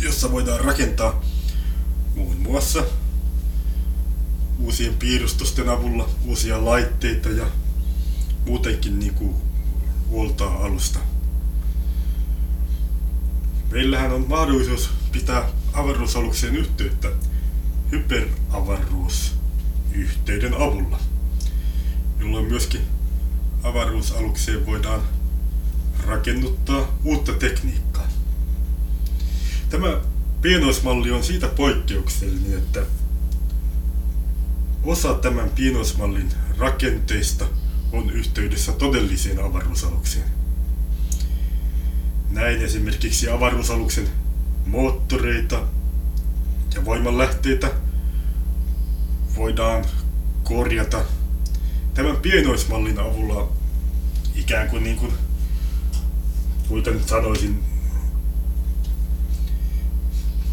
jossa 0.00 0.32
voidaan 0.32 0.60
rakentaa 0.60 1.24
muun 2.16 2.36
muassa 2.36 2.84
uusien 4.58 4.94
piirustusten 4.94 5.68
avulla 5.68 6.08
uusia 6.24 6.64
laitteita 6.64 7.28
ja 7.28 7.46
muutenkin 8.46 8.98
niin 8.98 9.14
kuin 9.14 9.34
huoltaa 10.08 10.64
alusta. 10.64 10.98
Meillähän 13.70 14.12
on 14.12 14.28
mahdollisuus 14.28 14.90
pitää 15.12 15.48
avaruusalukseen 15.72 16.56
yhteyttä 16.56 17.08
hyperavaruusyhteyden 17.92 20.54
avulla, 20.54 20.98
jolloin 22.20 22.46
myöskin 22.46 22.80
avaruusalukseen 23.62 24.66
voidaan 24.66 25.02
rakennuttaa 26.06 26.98
uutta 27.04 27.32
tekniikkaa. 27.32 28.08
Tämä 29.70 30.00
pienoismalli 30.42 31.10
on 31.10 31.24
siitä 31.24 31.48
poikkeuksellinen, 31.48 32.58
että 32.58 32.82
osa 34.84 35.14
tämän 35.14 35.50
pienoismallin 35.50 36.32
rakenteista 36.58 37.46
on 37.92 38.10
yhteydessä 38.10 38.72
todelliseen 38.72 39.44
avaruusalukseen. 39.44 40.26
Näin 42.30 42.62
esimerkiksi 42.62 43.30
avaruusaluksen 43.30 44.08
moottoreita 44.66 45.62
ja 46.74 46.84
voimanlähteitä 46.84 47.70
voidaan 49.36 49.84
korjata 50.42 51.04
tämän 51.94 52.16
pienoismallin 52.16 53.00
avulla 53.00 53.52
ikään 54.34 54.68
kuin 54.68 54.84
niin 54.84 54.96
kuin, 54.96 55.12
kuten 56.68 57.00
sanoisin, 57.06 57.64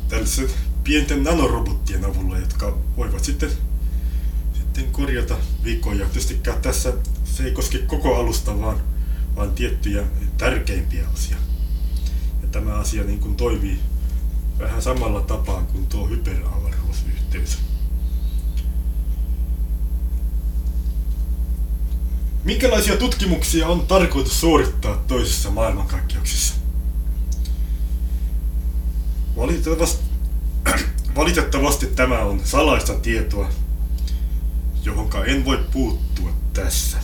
tällaisen 0.10 0.50
pienten 0.84 1.24
nanorobottien 1.24 2.06
avulla, 2.06 2.38
jotka 2.38 2.78
voivat 2.98 3.24
sitten, 3.24 3.50
sitten 4.54 4.92
korjata 4.92 5.38
vikoja. 5.64 6.06
Tietystikään 6.06 6.62
tässä 6.62 6.94
se 7.24 7.44
ei 7.44 7.52
koske 7.52 7.78
koko 7.78 8.16
alusta, 8.16 8.62
vaan, 8.62 8.82
vaan 9.36 9.52
tiettyjä 9.52 10.04
tärkeimpiä 10.38 11.10
osia. 11.14 11.38
Ja 12.42 12.48
tämä 12.48 12.74
asia 12.74 13.04
niin 13.04 13.20
kuin 13.20 13.36
toimii 13.36 13.80
vähän 14.60 14.82
samalla 14.82 15.22
tapaa 15.22 15.62
kuin 15.62 15.88
tuo 15.88 16.08
hyperavaruusyhteys. 16.08 17.58
Minkälaisia 22.50 22.98
tutkimuksia 22.98 23.68
on 23.68 23.88
tarkoitus 23.88 24.40
suorittaa 24.40 25.04
toisessa 25.08 25.52
maailmankaikkeuksessa? 25.52 26.54
Valitettavasti, 29.36 30.04
valitettavasti 31.16 31.86
tämä 31.86 32.20
on 32.20 32.42
salaista 32.44 32.94
tietoa, 32.94 33.50
johonka 34.84 35.26
en 35.26 35.46
voi 35.46 35.66
puuttua 35.72 36.30
tässä. 36.54 36.98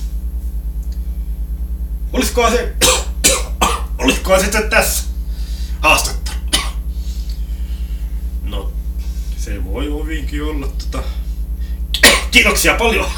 Olisikohan 2.13 2.51
se... 2.51 2.75
Olisikohan 3.97 4.41
se 4.41 4.61
tässä 4.69 5.03
haastattelu? 5.79 6.37
No, 8.43 8.71
se 9.37 9.63
voi 9.63 9.85
hyvinkin 9.85 10.43
olla 10.43 10.67
tota... 10.67 11.03
Kiitoksia 12.31 12.75
paljon 12.75 13.09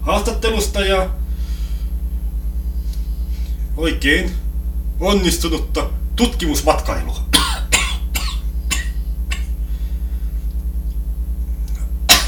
haastattelusta 0.00 0.80
ja 0.80 1.10
oikein 3.78 4.32
onnistunutta 5.00 5.90
tutkimusmatkailua. 6.16 7.22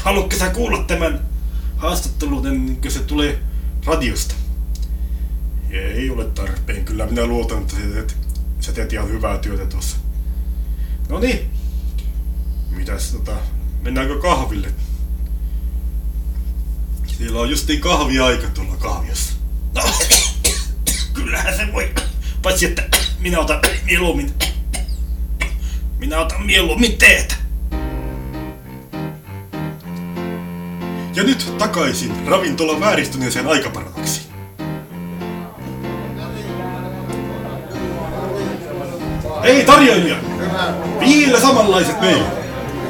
Haluatko 0.03 0.35
sä 0.39 0.49
kuulla 0.49 0.83
tämän 0.83 1.21
haastattelun 1.77 2.47
ennen 2.47 2.75
kuin 2.75 2.91
se 2.91 2.99
tulee 2.99 3.39
radiosta? 3.85 4.35
Ei 5.69 6.09
ole 6.09 6.25
tarpeen. 6.25 6.85
Kyllä 6.85 7.05
minä 7.05 7.25
luotan, 7.25 7.61
että 7.61 7.75
sä 7.75 7.81
teet, 7.81 8.17
sä 8.59 8.71
teet 8.71 8.93
ihan 8.93 9.09
hyvää 9.09 9.37
työtä 9.37 9.65
tuossa. 9.65 9.97
No 11.09 11.19
niin. 11.19 11.49
Mitäs 12.69 13.11
tota, 13.11 13.35
mennäänkö 13.81 14.19
kahville? 14.19 14.73
Siellä 17.17 17.39
on 17.39 17.49
justiin 17.49 17.81
kahviaika 17.81 18.47
tuolla 18.47 18.77
kahviossa. 18.77 19.33
No, 19.75 19.81
kyllähän 21.31 21.57
se 21.57 21.73
voi. 21.73 21.89
Paitsi 22.41 22.65
että 22.65 22.83
minä 23.19 23.39
otan 23.39 23.59
mieluummin. 23.85 24.33
Minä 25.97 26.19
otan 26.19 26.45
mieluummin 26.45 26.97
teetä. 26.97 27.35
Ja 31.15 31.23
nyt 31.23 31.53
takaisin 31.57 32.27
ravintolan 32.27 32.79
vääristyneeseen 32.79 33.47
aikaparadoksiin. 33.47 34.25
Ei 39.43 39.65
tarjoilija! 39.65 40.15
Vielä 40.99 41.39
samanlaiset 41.39 42.01
meillä! 42.01 42.31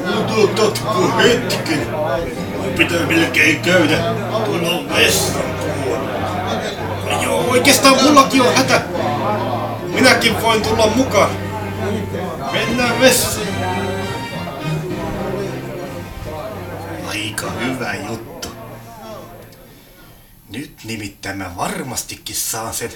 Odotatko 0.06 1.12
hetken? 1.16 1.86
Pitää 2.76 3.06
melkein 3.06 3.60
käydä 3.60 3.96
tuolla. 4.44 4.68
Joo, 4.68 4.82
oikeastaan 7.52 8.02
mullakin 8.02 8.42
on 8.42 8.54
hätä. 8.54 8.82
Minäkin 9.94 10.42
voin 10.42 10.62
tulla 10.62 10.86
mukaan. 10.86 11.30
Mennään 12.52 13.00
vessaan. 13.00 13.46
Aika 17.08 17.50
hyvä 17.50 17.94
juttu. 17.94 18.48
Nyt 20.50 20.78
nimittäin 20.84 21.38
mä 21.38 21.56
varmastikin 21.56 22.36
saan 22.36 22.74
sen 22.74 22.92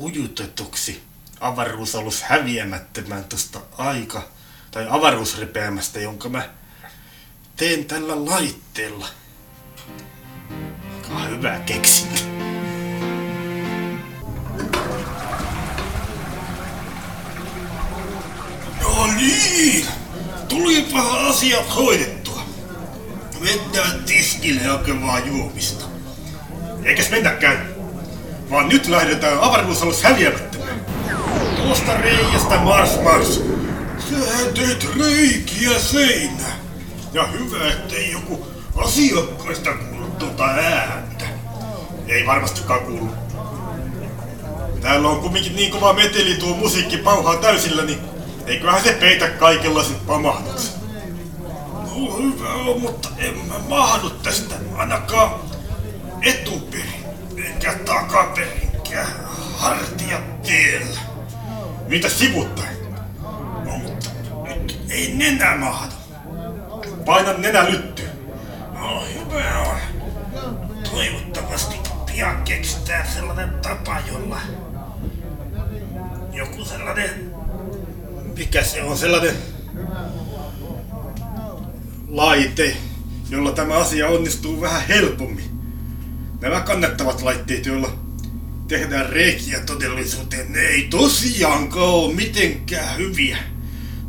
ujutetuksi 0.00 1.02
avaruusalus 1.40 2.22
häviämättömän 2.22 3.24
tosta 3.24 3.60
aika 3.78 4.22
tai 4.70 4.86
avaruusrepeämästä, 4.90 6.00
jonka 6.00 6.28
mä 6.28 6.48
teen 7.56 7.84
tällä 7.84 8.24
laitteella. 8.24 9.06
Aika 10.90 11.18
hyvä 11.18 11.58
keksintö. 11.58 12.37
Niin, 19.18 19.86
tulipa 20.48 21.28
asiat 21.28 21.76
hoidettua. 21.76 22.42
Mennään 23.40 24.04
tiskille 24.04 24.62
hakemaan 24.62 25.26
juomista. 25.26 25.84
Eikäs 26.84 27.10
mennäkään, 27.10 27.68
vaan 28.50 28.68
nyt 28.68 28.88
lähdetään 28.88 29.40
avaruusalus 29.40 30.02
häviämättömään. 30.02 30.80
Tuosta 31.56 31.96
reiästä 31.96 32.56
mars 32.56 33.02
mars. 33.02 33.40
Sähän 34.10 34.54
teit 34.54 34.88
reikiä 34.98 35.78
seinään. 35.78 36.58
Ja 37.12 37.26
hyvä, 37.26 37.68
ettei 37.68 38.12
joku 38.12 38.46
asiakkaista 38.76 39.74
kuullut 39.74 40.18
tuota 40.18 40.44
ääntä. 40.44 41.24
Ei 42.06 42.26
varmastikaan 42.26 42.80
kuulu. 42.80 43.10
Täällä 44.80 45.08
on 45.08 45.20
kumminkin 45.20 45.56
niin 45.56 45.70
kova 45.70 45.92
meteli 45.92 46.34
tuo 46.34 46.56
musiikki 46.56 46.96
pauhaa 46.96 47.36
täysillä, 47.36 47.84
niin 47.84 47.98
eiköhän 48.48 48.82
se 48.82 48.92
peitä 48.92 49.28
kaikenlaiset 49.28 50.06
pamahdukset. 50.06 50.78
No 51.72 52.16
hyvä 52.16 52.54
on, 52.54 52.80
mutta 52.80 53.08
en 53.18 53.38
mä 53.38 53.54
mahdu 53.68 54.10
tästä 54.10 54.54
ainakaan 54.76 55.30
etuperin, 56.22 57.04
eikä 57.46 57.74
takaperinkään 57.74 59.06
hartiat 59.56 60.42
tiellä. 60.42 61.00
Mitä 61.88 62.08
sivuttaen? 62.08 62.76
No 63.64 63.78
mutta 63.78 64.10
nyt 64.46 64.80
ei 64.90 65.14
nenä 65.14 65.56
mahdu. 65.56 65.94
Paina 67.04 67.32
nenä 67.32 67.64
lyttyyn. 67.64 68.10
No 68.74 69.04
hyvä 69.14 69.58
on. 69.58 69.78
Toivottavasti 70.90 71.76
pian 72.12 72.42
keksitään 72.42 73.08
sellainen 73.08 73.50
tapa, 73.62 73.96
jolla 74.12 74.40
joku 76.32 76.64
sellainen... 76.64 77.27
Mikä 78.38 78.64
se 78.64 78.82
on 78.82 78.98
sellainen 78.98 79.36
laite, 82.08 82.76
jolla 83.30 83.52
tämä 83.52 83.74
asia 83.74 84.08
onnistuu 84.08 84.60
vähän 84.60 84.82
helpommin. 84.88 85.50
Nämä 86.40 86.60
kannettavat 86.60 87.22
laitteet, 87.22 87.66
joilla 87.66 87.98
tehdään 88.68 89.08
reikiä 89.08 89.60
todellisuuteen, 89.60 90.52
ne 90.52 90.60
ei 90.60 90.82
tosiaankaan 90.90 91.88
ole 91.88 92.14
mitenkään 92.14 92.96
hyviä 92.96 93.38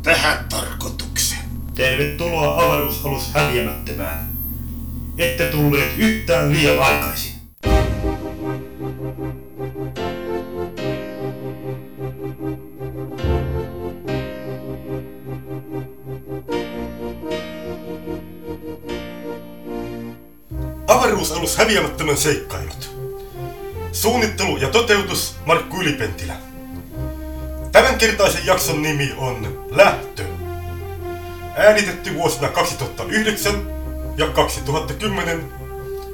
tähän 0.02 0.44
tarkoitukseen. 0.48 1.44
Tervetuloa 1.74 2.64
avaruusalus 2.64 3.34
häviämättömään. 3.34 4.32
Ette 5.18 5.46
tulleet 5.46 5.98
yhtään 5.98 6.52
liian 6.52 6.78
aikaisin. 6.78 7.32
Avaruusalus 21.50 21.56
häviämättömän 21.56 22.16
seikkailut. 22.16 22.96
Suunnittelu 23.92 24.56
ja 24.56 24.68
toteutus 24.68 25.34
Markku 25.46 25.80
Ylipentilä. 25.80 26.34
Tämänkertaisen 27.72 28.46
jakson 28.46 28.82
nimi 28.82 29.12
on 29.16 29.66
Lähtö. 29.70 30.24
Äänitetty 31.56 32.14
vuosina 32.14 32.48
2009 32.48 33.54
ja 34.16 34.28
2010 34.28 35.52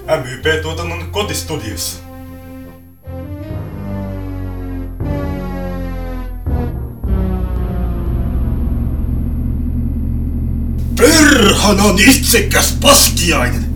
MYP-tuotannon 0.06 1.10
kotistudiossa. 1.10 1.98
Perhanan 10.96 11.98
itsekäs 11.98 12.78
paskiainen! 12.82 13.75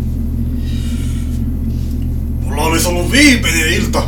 Mulla 2.61 2.73
olisi 2.73 2.89
ollut 2.89 3.13
viimeinen 3.13 3.69
ilta 3.73 4.03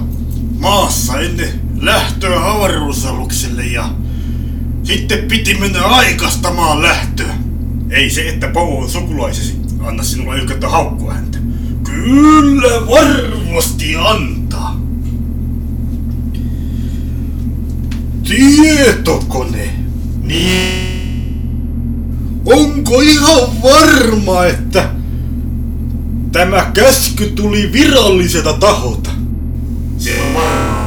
maassa 0.59 1.21
ennen 1.21 1.49
lähtöä 1.81 2.51
avaruusalukselle 2.51 3.67
ja 3.67 3.91
sitten 4.83 5.19
piti 5.19 5.55
mennä 5.55 5.83
aikastamaan 5.83 6.83
lähtöä. 6.83 7.35
Ei 7.91 8.11
se, 8.11 8.29
että 8.29 8.49
Povo 8.49 8.79
on 8.79 8.91
sukulaisesi, 8.91 9.57
anna 9.81 10.03
sinulle 10.03 10.39
ykköttä 10.39 10.69
haukkua 10.69 11.15
häntä. 11.15 11.39
Kyllä 11.85 12.87
varmasti 12.87 13.97
antaa. 13.97 14.81
Tietokone. 18.29 19.71
Niin. 20.23 21.43
Onko 22.45 23.01
ihan 23.01 23.63
varma, 23.63 24.45
että 24.45 24.91
tämä 26.33 26.71
käsky 26.75 27.31
tuli 27.31 27.73
viralliselta 27.73 28.53
taholta? 28.53 29.11
Se 29.99 30.21
on 30.21 30.35
varma. 30.35 30.83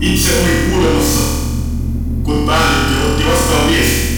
Itse 0.00 0.28
olin 0.42 0.70
kuulemassa, 0.70 1.20
kun 2.22 2.46
päällikkö 2.46 3.06
otti 3.06 3.24
vastaan 3.24 3.68
viesti. 3.68 4.14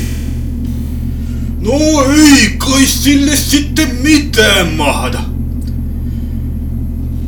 No 1.60 1.72
ei 2.12 2.50
kai 2.58 2.86
sille 2.86 3.36
sitten 3.36 3.96
mitään 4.02 4.72
mahda. 4.72 5.20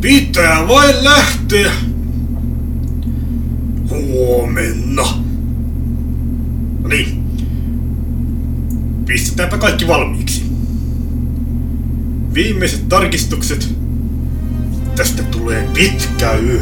Pitää 0.00 0.68
vain 0.68 1.04
lähteä. 1.04 1.72
Huomenna. 3.90 5.02
No 6.82 6.88
niin. 6.88 7.24
Pistetäänpä 9.06 9.58
kaikki 9.58 9.88
valmiiksi. 9.88 10.38
Viimeiset 12.38 12.88
tarkistukset. 12.88 13.68
Tästä 14.96 15.22
tulee 15.22 15.68
pitkä 15.74 16.33
yö. 16.33 16.61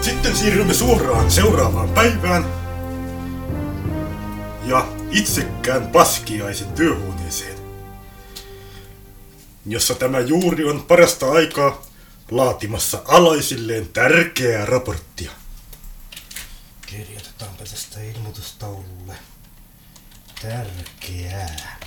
Sitten 0.00 0.36
siirrymme 0.36 0.74
suoraan 0.74 1.30
seuraavaan 1.30 1.88
päivään. 1.88 2.44
Ja 4.64 4.86
itsekään 5.10 5.88
paskiaisen 5.88 6.68
työhuoneeseen. 6.68 7.58
Jossa 9.66 9.94
tämä 9.94 10.20
juuri 10.20 10.64
on 10.64 10.82
parasta 10.82 11.32
aikaa 11.32 11.85
laatimassa 12.30 13.02
alaisilleen 13.04 13.88
tärkeää 13.88 14.66
raporttia. 14.66 15.30
Kirjoitetaanpa 16.86 17.64
tästä 17.64 18.02
ilmoitustaululle. 18.02 19.14
Tärkeää. 20.42 21.78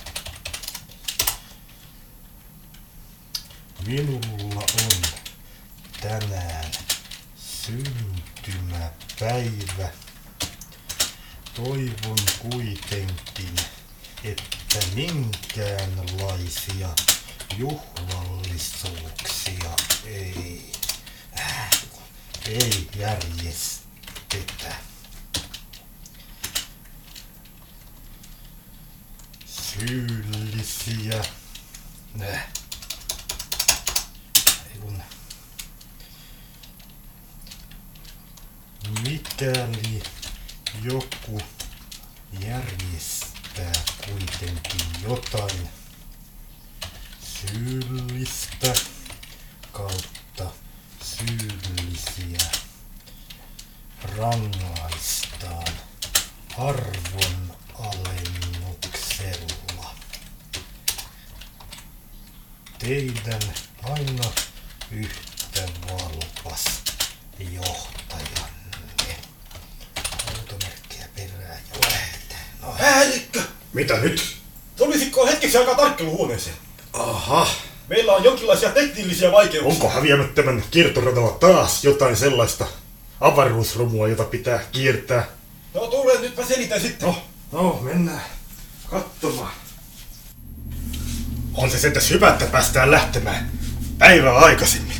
Minulla 3.86 4.60
on 4.60 5.02
tänään 6.00 6.70
syntymäpäivä. 7.36 9.88
Toivon 11.54 12.18
kuitenkin, 12.38 13.56
että 14.24 14.78
minkäänlaisia 14.94 16.88
juhlallisuuksia 17.58 19.70
ei, 20.06 20.72
äh, 21.40 21.70
ei 22.46 22.88
järjestetä. 22.96 24.74
Syyllisiä. 29.46 31.24
Äh. 32.22 32.46
Mikäli 39.02 40.02
joku 40.82 41.40
järjestää 42.40 43.72
kuitenkin 44.06 44.80
jotain 45.02 45.79
syyllistä 47.40 48.74
kautta 49.72 50.46
syyllisiä 51.02 52.38
rangaistaan 54.16 55.72
arvon 56.58 57.56
alennuksella. 57.74 59.94
Teidän 62.78 63.40
aina 63.82 64.24
yhtä 64.90 65.68
valpas 65.88 66.64
johtajanne. 67.38 69.16
Automerkkiä 70.28 71.08
perään 71.16 71.60
ja 71.74 71.80
lähdetään. 71.90 72.44
No, 72.62 72.72
Päällikkö! 72.78 73.42
mitä 73.72 73.96
nyt? 73.96 74.36
Tulisitko 74.76 75.26
hetkeksi 75.26 75.58
aikaa 75.58 75.74
tarkkeluhuoneeseen? 75.74 76.56
Aha. 77.30 77.46
Meillä 77.88 78.12
on 78.12 78.24
jonkinlaisia 78.24 78.70
teknillisiä 78.70 79.32
vaikeuksia. 79.32 79.72
Onko 79.72 79.88
häviämättömän 79.88 80.64
kiertoradalla 80.70 81.30
taas 81.30 81.84
jotain 81.84 82.16
sellaista 82.16 82.66
avaruusromua, 83.20 84.08
jota 84.08 84.24
pitää 84.24 84.60
kiertää? 84.72 85.26
No 85.74 85.86
tule, 85.86 86.20
nyt 86.20 86.36
mä 86.36 86.44
selitän 86.44 86.80
sitten. 86.80 87.08
No, 87.08 87.22
no, 87.52 87.80
mennään 87.82 88.22
katsomaan. 88.86 89.52
On 91.54 91.70
se 91.70 91.78
sentäs 91.78 92.10
hyvä, 92.10 92.28
että 92.28 92.46
päästään 92.46 92.90
lähtemään 92.90 93.50
päivää 93.98 94.34
aikaisemmin. 94.38 94.96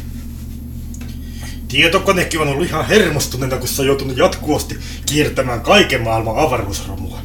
Tietokonekin 1.68 2.40
on 2.40 2.48
ollut 2.48 2.66
ihan 2.66 2.86
hermostuneena, 2.86 3.56
kun 3.56 3.68
se 3.68 3.82
on 3.82 3.86
joutunut 3.86 4.16
jatkuvasti 4.16 4.78
kiertämään 5.06 5.60
kaiken 5.60 6.02
maailman 6.02 6.38
avaruusromua. 6.38 7.18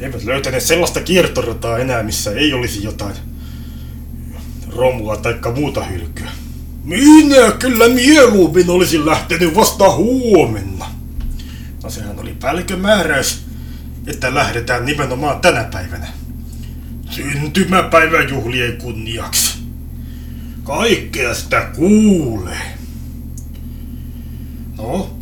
Eivät 0.00 0.24
löytäneet 0.24 0.62
sellaista 0.62 1.00
kiertorataa 1.00 1.78
enää, 1.78 2.02
missä 2.02 2.30
ei 2.30 2.52
olisi 2.52 2.84
jotain 2.84 3.33
romua 4.76 5.16
tai 5.16 5.34
muuta 5.54 5.84
hylkyä. 5.84 6.30
Minä 6.84 7.50
kyllä 7.58 7.88
mieluummin 7.88 8.70
olisin 8.70 9.06
lähtenyt 9.06 9.54
vasta 9.54 9.90
huomenna. 9.90 10.86
No 11.82 11.90
sehän 11.90 12.18
oli 12.18 12.36
päällikön 12.40 12.80
määräys, 12.80 13.44
että 14.06 14.34
lähdetään 14.34 14.86
nimenomaan 14.86 15.40
tänä 15.40 15.64
päivänä. 15.64 16.06
Syntymäpäiväjuhlien 17.10 18.76
kunniaksi. 18.76 19.58
Kaikkea 20.64 21.34
sitä 21.34 21.68
kuulee. 21.76 22.74
No, 24.78 25.16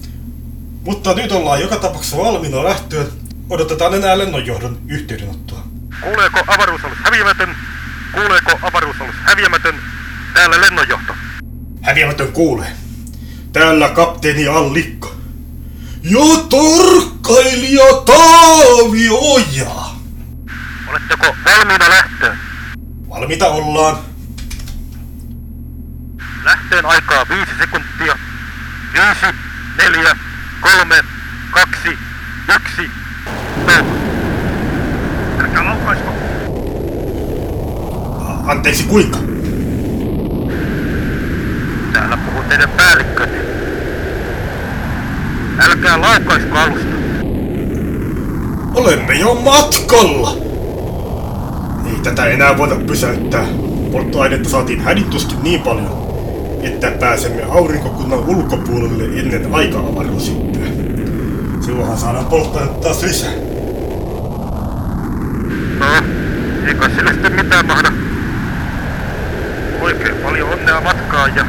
mutta 0.84 1.14
nyt 1.14 1.32
ollaan 1.32 1.60
joka 1.60 1.76
tapauksessa 1.76 2.16
valmiina 2.16 2.64
lähtöön. 2.64 3.06
Odotetaan 3.50 3.94
enää 3.94 4.18
lennonjohdon 4.18 4.78
yhteydenottoa. 4.88 5.62
Kuuleeko 6.02 6.38
avaruusalus 6.46 6.98
häviämätön? 7.04 7.56
Kuuleeko 8.12 8.58
avaruusalus 8.62 9.14
häviämätön? 9.24 9.74
Täällä 10.34 10.60
lennonjohto. 10.60 11.14
Häviämätön 11.82 12.32
kuulee. 12.32 12.72
Täällä 13.52 13.88
kapteeni 13.88 14.46
Allikko. 14.46 15.14
Ja 16.02 16.20
tarkkailija 16.48 17.84
Taavioja. 18.06 19.70
Oletteko 20.86 21.36
valmiina 21.44 21.88
lähtöön? 21.88 22.38
Valmiita 23.08 23.46
ollaan. 23.46 23.98
Lähtöön 26.44 26.86
aikaa 26.86 27.28
viisi 27.28 27.52
sekuntia. 27.58 28.18
Viisi, 28.92 29.36
neljä, 29.78 30.16
kolme, 30.60 31.04
kaksi, 31.50 31.98
yksi, 32.56 32.90
1. 33.78 34.01
Anteeksi, 38.46 38.84
kuinka? 38.84 39.18
Täällä 41.92 42.16
puhuu 42.16 42.42
teidän 42.48 42.70
päällikkönne. 42.70 43.38
Älkää 45.58 46.00
laukaisko 46.00 46.58
alusta. 46.58 46.92
Olemme 48.74 49.14
jo 49.14 49.34
matkalla. 49.34 50.36
Ei 51.86 52.00
tätä 52.02 52.26
enää 52.26 52.58
voida 52.58 52.74
pysäyttää. 52.74 53.46
Polttoainetta 53.92 54.48
saatiin 54.48 54.80
hädintuskin 54.80 55.42
niin 55.42 55.60
paljon, 55.60 56.02
että 56.62 56.90
pääsemme 56.90 57.42
aurinkokunnan 57.50 58.18
ulkopuolelle 58.18 59.04
ennen 59.20 59.54
aika-avaruushyppyä. 59.54 60.66
Silloinhan 61.60 61.98
saadaan 61.98 62.26
polttoainetta 62.26 62.80
taas 62.80 63.02
lisää. 63.02 63.32
No, 65.78 65.86
ei 66.66 66.74
kai 66.74 66.90
sille 66.90 67.12
sitten 67.12 67.32
mitään 67.32 67.66
mahda. 67.66 68.01
Oikein 69.82 70.14
paljon 70.14 70.48
onnea 70.48 70.80
matkaa 70.80 71.28
ja... 71.28 71.46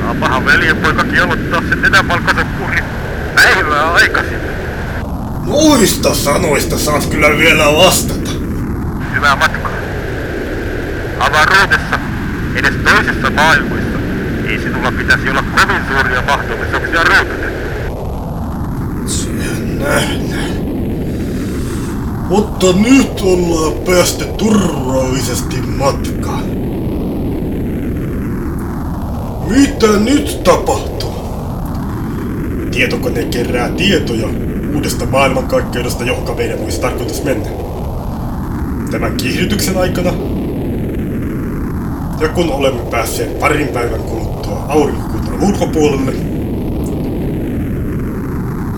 Saapahan 0.00 0.44
veljenpoikakin 0.44 1.22
aloittaa 1.22 1.62
sen 1.68 1.82
nenänvalkoisen 1.82 2.46
kurin 2.46 2.84
päivää 3.34 3.92
aikaisin. 3.92 4.38
Noista 5.46 6.14
sanoista 6.14 6.78
saat 6.78 7.06
kyllä 7.06 7.38
vielä 7.38 7.64
vastata. 7.64 8.30
Hyvää 9.14 9.36
matkaa. 9.36 9.70
Avaruudessa, 11.20 11.98
edes 12.54 12.74
toisissa 12.84 13.30
maailmoissa, 13.30 13.98
ei 14.48 14.58
sinulla 14.58 14.92
pitäisi 14.92 15.30
olla 15.30 15.42
kovin 15.42 15.82
suuria 15.88 16.22
mahdollisuuksia 16.22 17.04
ruutata. 17.04 17.46
Sen 19.06 19.78
nähdään. 19.78 20.56
Mutta 22.28 22.66
nyt 22.72 23.20
ollaan 23.20 23.72
päästy 23.86 24.24
turvallisesti 24.24 25.56
matkaan. 25.56 26.55
Mitä 29.46 29.86
nyt 30.04 30.40
tapahtuu? 30.44 31.14
Tietokone 32.70 33.24
kerää 33.24 33.68
tietoja 33.68 34.28
uudesta 34.74 35.06
maailmankaikkeudesta, 35.06 36.04
johon 36.04 36.36
meidän 36.36 36.60
olisi 36.60 36.80
tarkoitus 36.80 37.24
mennä. 37.24 37.48
Tämän 38.90 39.16
kiihdytyksen 39.16 39.76
aikana 39.76 40.12
ja 42.20 42.28
kun 42.28 42.50
olemme 42.50 42.80
päässeet 42.90 43.38
parin 43.38 43.68
päivän 43.68 44.00
kuluttua 44.00 44.64
aurinkokunnan 44.68 45.42
ulkopuolelle, 45.42 46.12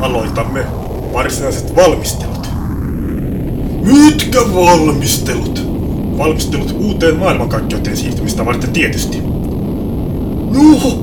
aloitamme 0.00 0.64
varsinaiset 1.12 1.76
valmistelut. 1.76 2.48
Mitkä 3.84 4.40
valmistelut? 4.54 5.68
Valmistelut 6.18 6.76
uuteen 6.78 7.16
maailmankaikkeuteen 7.16 7.96
siirtymistä 7.96 8.46
varten 8.46 8.70
tietysti. 8.70 9.27
No, 10.50 10.98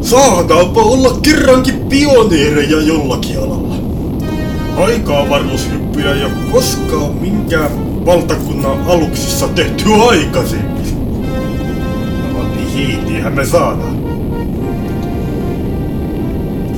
saadaanpa 0.00 0.82
olla 0.82 1.18
kerrankin 1.22 1.74
pioneereja 1.88 2.80
jollakin 2.80 3.38
alalla. 3.38 3.74
Aika-avaruushyppyjä 4.76 6.14
ei 6.14 6.24
ole 6.24 6.32
koskaan 6.52 7.14
minkään 7.20 8.04
valtakunnan 8.06 8.82
aluksissa 8.86 9.48
tehty 9.48 9.84
aikaisemmin. 10.08 10.84
No 12.32 12.42
niin, 12.74 13.04
niinhän 13.04 13.32
me 13.34 13.44
saadaan. 13.44 13.96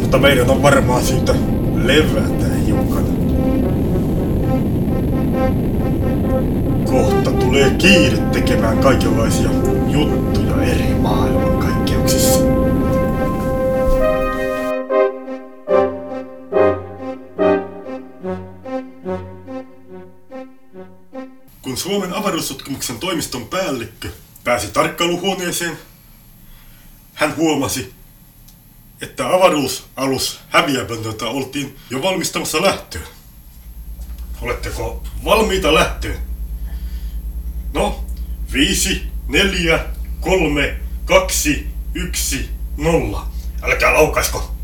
Mutta 0.00 0.18
meidän 0.18 0.50
on 0.50 0.62
varmaan 0.62 1.04
syytä 1.04 1.34
levätä 1.74 2.45
tulee 7.46 7.70
kiire 7.70 8.16
tekemään 8.16 8.78
kaikenlaisia 8.78 9.50
juttuja 9.88 10.62
eri 10.62 10.94
maailmankaikkeuksissa. 10.94 12.40
Kun 21.62 21.76
Suomen 21.76 22.14
avaruustutkimuksen 22.14 22.98
toimiston 22.98 23.46
päällikkö 23.46 24.08
pääsi 24.44 24.68
tarkkailuhuoneeseen, 24.72 25.78
hän 27.14 27.36
huomasi, 27.36 27.92
että 29.00 29.34
avaruusalus 29.34 30.40
häviämätöntä 30.48 31.26
oltiin 31.26 31.76
jo 31.90 32.02
valmistamassa 32.02 32.62
lähtöön. 32.62 33.04
Oletteko 34.42 35.02
valmiita 35.24 35.74
lähtöön? 35.74 36.25
No, 37.76 38.04
viisi, 38.52 39.02
neljä, 39.28 39.86
kolme, 40.20 40.80
kaksi, 41.04 41.68
yksi, 41.94 42.50
nolla. 42.76 43.30
Älkää 43.62 43.94
laukaisko. 43.94 44.54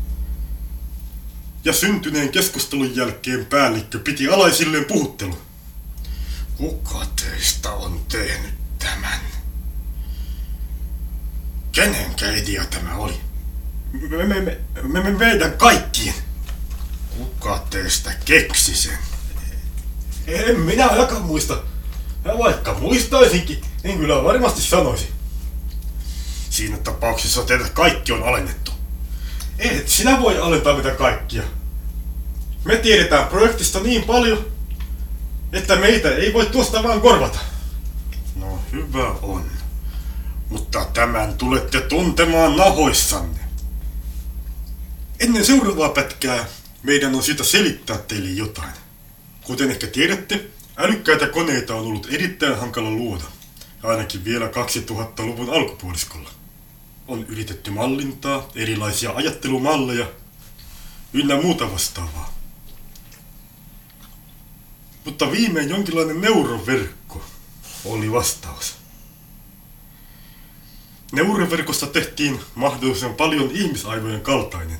Ja 1.63 1.73
syntyneen 1.73 2.29
keskustelun 2.29 2.95
jälkeen 2.95 3.45
päällikkö 3.45 3.99
piti 3.99 4.27
alaisilleen 4.27 4.85
puhuttelun. 4.85 5.37
Kuka 6.57 7.05
teistä 7.21 7.71
on 7.71 8.01
tehnyt 8.11 8.53
tämän? 8.79 9.19
Kenenkä 11.71 12.31
idea 12.31 12.65
tämä 12.65 12.95
oli? 12.95 13.19
Me, 13.91 14.25
me, 14.25 14.41
me, 14.41 14.57
me, 14.81 15.01
me 15.03 15.11
meidän 15.11 15.57
kaikkien. 15.57 16.15
Kuka 17.17 17.65
teistä 17.69 18.13
keksi 18.25 18.75
sen? 18.75 18.97
En 20.27 20.59
minä 20.59 20.87
ainakaan 20.87 21.21
muista. 21.21 21.72
Ja 22.25 22.37
vaikka 22.37 22.73
muistaisinkin, 22.73 23.61
niin 23.83 23.97
kyllä 23.97 24.23
varmasti 24.23 24.61
sanoisin. 24.61 25.07
Siinä 26.49 26.77
tapauksessa 26.77 27.43
teidät 27.43 27.69
kaikki 27.69 28.11
on 28.11 28.23
alennettu. 28.23 28.71
Et 29.59 29.89
sinä 29.89 30.21
voi 30.21 30.39
alentaa 30.39 30.77
mitä 30.77 30.91
kaikkia. 30.91 31.43
Me 32.65 32.75
tiedetään 32.75 33.27
projektista 33.27 33.79
niin 33.79 34.03
paljon, 34.03 34.45
että 35.51 35.75
meitä 35.75 36.09
ei 36.09 36.33
voi 36.33 36.45
tuosta 36.45 36.83
vaan 36.83 37.01
korvata. 37.01 37.39
No 38.35 38.59
hyvä 38.71 39.07
on. 39.21 39.51
Mutta 40.49 40.85
tämän 40.93 41.33
tulette 41.37 41.81
tuntemaan 41.81 42.57
nahoissanne. 42.57 43.39
Ennen 45.19 45.45
seuraavaa 45.45 45.89
pätkää 45.89 46.45
meidän 46.83 47.15
on 47.15 47.23
syytä 47.23 47.43
selittää 47.43 47.97
teille 47.97 48.29
jotain. 48.29 48.73
Kuten 49.41 49.71
ehkä 49.71 49.87
tiedätte, 49.87 50.45
älykkäitä 50.77 51.27
koneita 51.27 51.75
on 51.75 51.85
ollut 51.85 52.07
erittäin 52.11 52.59
hankala 52.59 52.91
luoda, 52.91 53.23
ainakin 53.83 54.25
vielä 54.25 54.47
2000-luvun 54.47 55.49
alkupuoliskolla. 55.49 56.29
On 57.07 57.25
yritetty 57.25 57.71
mallintaa 57.71 58.47
erilaisia 58.55 59.11
ajattelumalleja 59.11 60.07
ynnä 61.13 61.41
muuta 61.41 61.71
vastaavaa. 61.71 62.33
Mutta 65.05 65.31
viimein 65.31 65.69
jonkinlainen 65.69 66.21
neuroverkko 66.21 67.25
oli 67.85 68.11
vastaus. 68.11 68.75
Neuroverkosta 71.11 71.87
tehtiin 71.87 72.39
mahdollisimman 72.55 73.15
paljon 73.15 73.51
ihmisaivojen 73.51 74.21
kaltainen, 74.21 74.79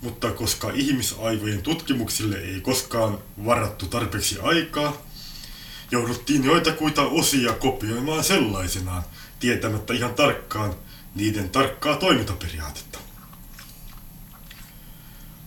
mutta 0.00 0.32
koska 0.32 0.70
ihmisaivojen 0.74 1.62
tutkimuksille 1.62 2.38
ei 2.38 2.60
koskaan 2.60 3.18
varattu 3.44 3.86
tarpeeksi 3.86 4.38
aikaa, 4.42 5.05
jouduttiin 5.90 6.44
joitakuita 6.44 7.02
osia 7.02 7.52
kopioimaan 7.52 8.24
sellaisenaan, 8.24 9.02
tietämättä 9.40 9.94
ihan 9.94 10.14
tarkkaan 10.14 10.74
niiden 11.14 11.50
tarkkaa 11.50 11.96
toimintaperiaatetta. 11.96 12.98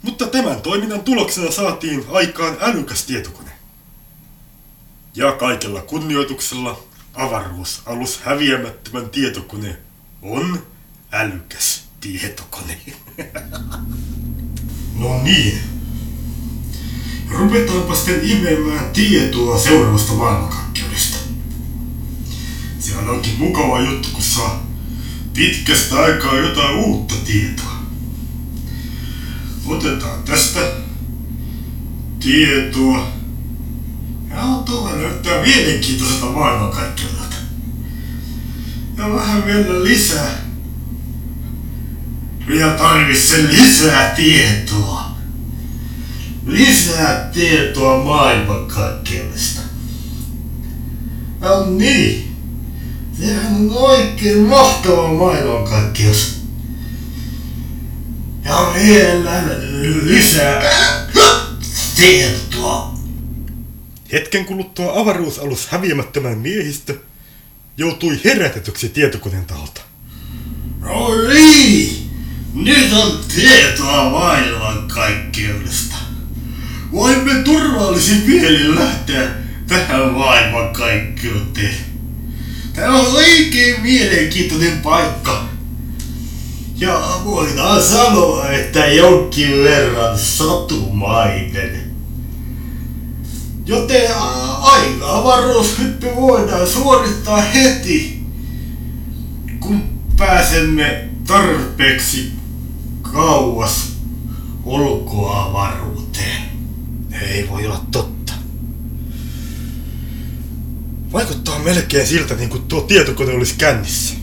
Mutta 0.01 0.27
tämän 0.27 0.61
toiminnan 0.61 1.01
tuloksena 1.01 1.51
saatiin 1.51 2.05
aikaan 2.11 2.57
älykäs 2.61 3.05
tietokone. 3.05 3.51
Ja 5.15 5.31
kaikella 5.31 5.81
kunnioituksella 5.81 6.83
avaruusalus 7.13 8.19
häviämättömän 8.21 9.09
tietokone 9.09 9.77
on 10.21 10.67
älykäs 11.11 11.83
tietokone. 11.99 12.81
no 14.99 15.23
niin. 15.23 15.78
Rupetaanpa 17.29 17.95
sitten 17.95 18.29
imemään 18.29 18.89
tietoa 18.93 19.57
seuraavasta 19.59 20.13
maailmankaikkeudesta. 20.13 21.17
Sehän 22.79 23.09
onkin 23.09 23.35
mukava 23.37 23.81
juttu, 23.81 24.09
kun 24.13 24.21
saa 24.21 24.63
pitkästä 25.33 25.99
aikaa 25.99 26.39
jotain 26.39 26.75
uutta 26.75 27.15
tietoa. 27.25 27.79
Otetaan 29.65 30.23
tästä 30.23 30.59
tietoa. 32.19 33.11
Ja 34.29 34.63
tuo 34.65 34.95
näyttää 34.95 35.41
mielenkiintoiselta 35.41 36.25
maailmankaikkeudelta. 36.25 37.35
Ja 38.97 39.13
vähän 39.13 39.45
vielä 39.45 39.83
lisää. 39.83 40.41
Minä 42.47 42.69
tarvitsen 42.69 43.47
lisää 43.51 44.15
tietoa. 44.15 45.08
Lisää 46.49 47.29
tietoa 47.33 48.03
maailmankaikkeudesta. 48.03 49.61
No 51.39 51.69
niin. 51.69 52.35
Sehän 53.19 53.55
on 53.55 53.77
oikein 53.77 54.39
mahtava 54.39 55.13
maailmankaikkeus. 55.13 56.39
Ja 58.45 58.73
vielä 58.75 59.43
lisää 60.03 60.61
tietoa. 61.95 62.93
Hetken 64.11 64.45
kuluttua 64.45 64.99
avaruusalus 64.99 65.67
häviämättömän 65.67 66.37
miehistö 66.37 66.97
joutui 67.77 68.19
herätetyksi 68.23 68.89
tietokoneen 68.89 69.45
taholta. 69.45 69.81
No 70.81 71.09
niin! 71.33 72.09
Nyt 72.53 72.93
on 72.93 73.19
tietoa 73.35 74.09
maailmankaikkeudesta. 74.09 76.08
Voimme 76.91 77.33
turvallisin 77.43 78.23
mielin 78.27 78.75
lähteä 78.75 79.27
tähän 79.67 80.11
maailmankaikkeuteen. 80.11 81.75
Tämä 82.73 82.99
on 82.99 83.15
oikein 83.15 83.81
mielenkiintoinen 83.81 84.79
paikka. 84.79 85.49
Ja 86.75 87.19
voidaan 87.25 87.83
sanoa, 87.83 88.49
että 88.49 88.87
jonkin 88.87 89.63
verran 89.63 90.19
satumainen. 90.19 91.89
Joten 93.65 94.15
aika 94.61 95.17
avaruushyppy 95.17 96.07
voidaan 96.15 96.67
suorittaa 96.67 97.41
heti, 97.41 98.23
kun 99.59 99.83
pääsemme 100.17 101.09
tarpeeksi 101.27 102.31
kauas 103.01 103.91
ulkoavaruuteen. 104.65 106.48
Ei 107.21 107.49
voi 107.49 107.65
olla 107.65 107.85
totta. 107.91 108.33
Vaikuttaa 111.13 111.59
melkein 111.59 112.07
siltä, 112.07 112.35
niin 112.35 112.49
kuin 112.49 112.63
tuo 112.63 112.81
tietokone 112.81 113.33
olisi 113.33 113.55
kännissä. 113.57 114.15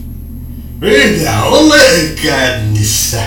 Minä 0.81 1.45
olen 1.45 2.11
kännissä. 2.23 3.23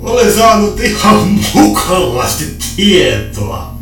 Olen 0.00 0.34
saanut 0.34 0.80
ihan 0.80 1.40
mukavasti 1.54 2.44
tietoa. 2.76 3.74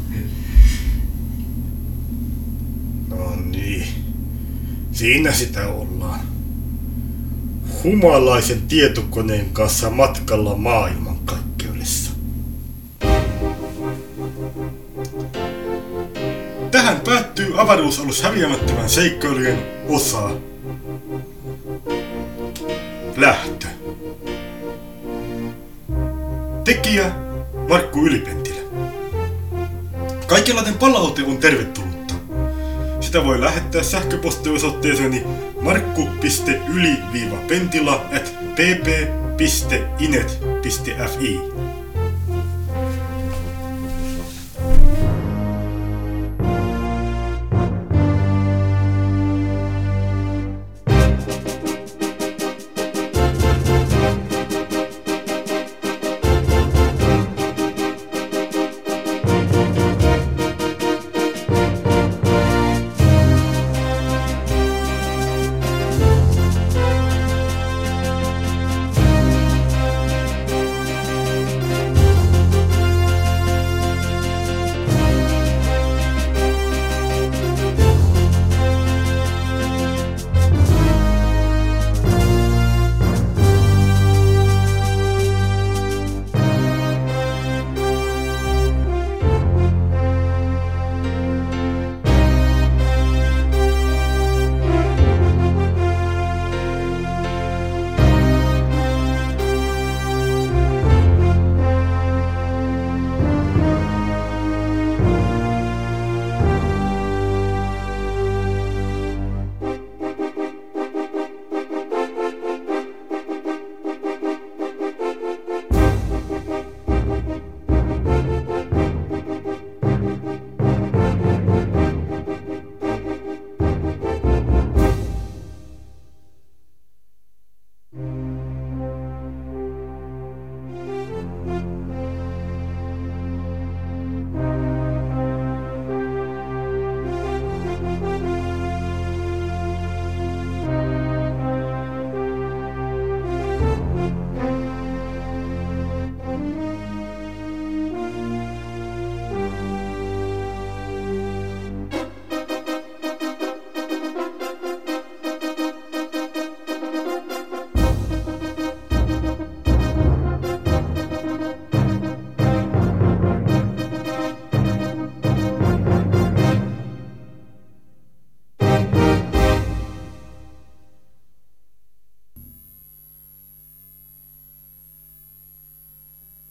No 3.08 3.36
niin. 3.50 3.88
Siinä 4.92 5.32
sitä 5.32 5.68
ollaan. 5.68 6.20
Humalaisen 7.84 8.62
tietokoneen 8.62 9.50
kanssa 9.52 9.90
matkalla 9.90 10.56
maailmankaikkeudessa. 10.56 11.09
Tähän 16.90 17.04
päättyy 17.04 17.60
avaruusalus 17.60 18.22
häviämättömän 18.22 18.88
seikkailujen 18.88 19.58
osaa. 19.88 20.32
Lähtö. 23.16 23.66
Tekijä 26.64 27.12
Markku 27.68 28.06
Ylipentilä. 28.06 28.60
Kaikenlainen 30.26 30.74
palaute 30.74 31.24
on 31.24 31.38
tervetullutta. 31.38 32.14
Sitä 33.00 33.24
voi 33.24 33.40
lähettää 33.40 33.82
sähköpostiosoitteeseeni 33.82 35.26
markku.yli-pentila 35.60 38.04
at 38.16 38.34
pp.inet.fi. 38.54 39.40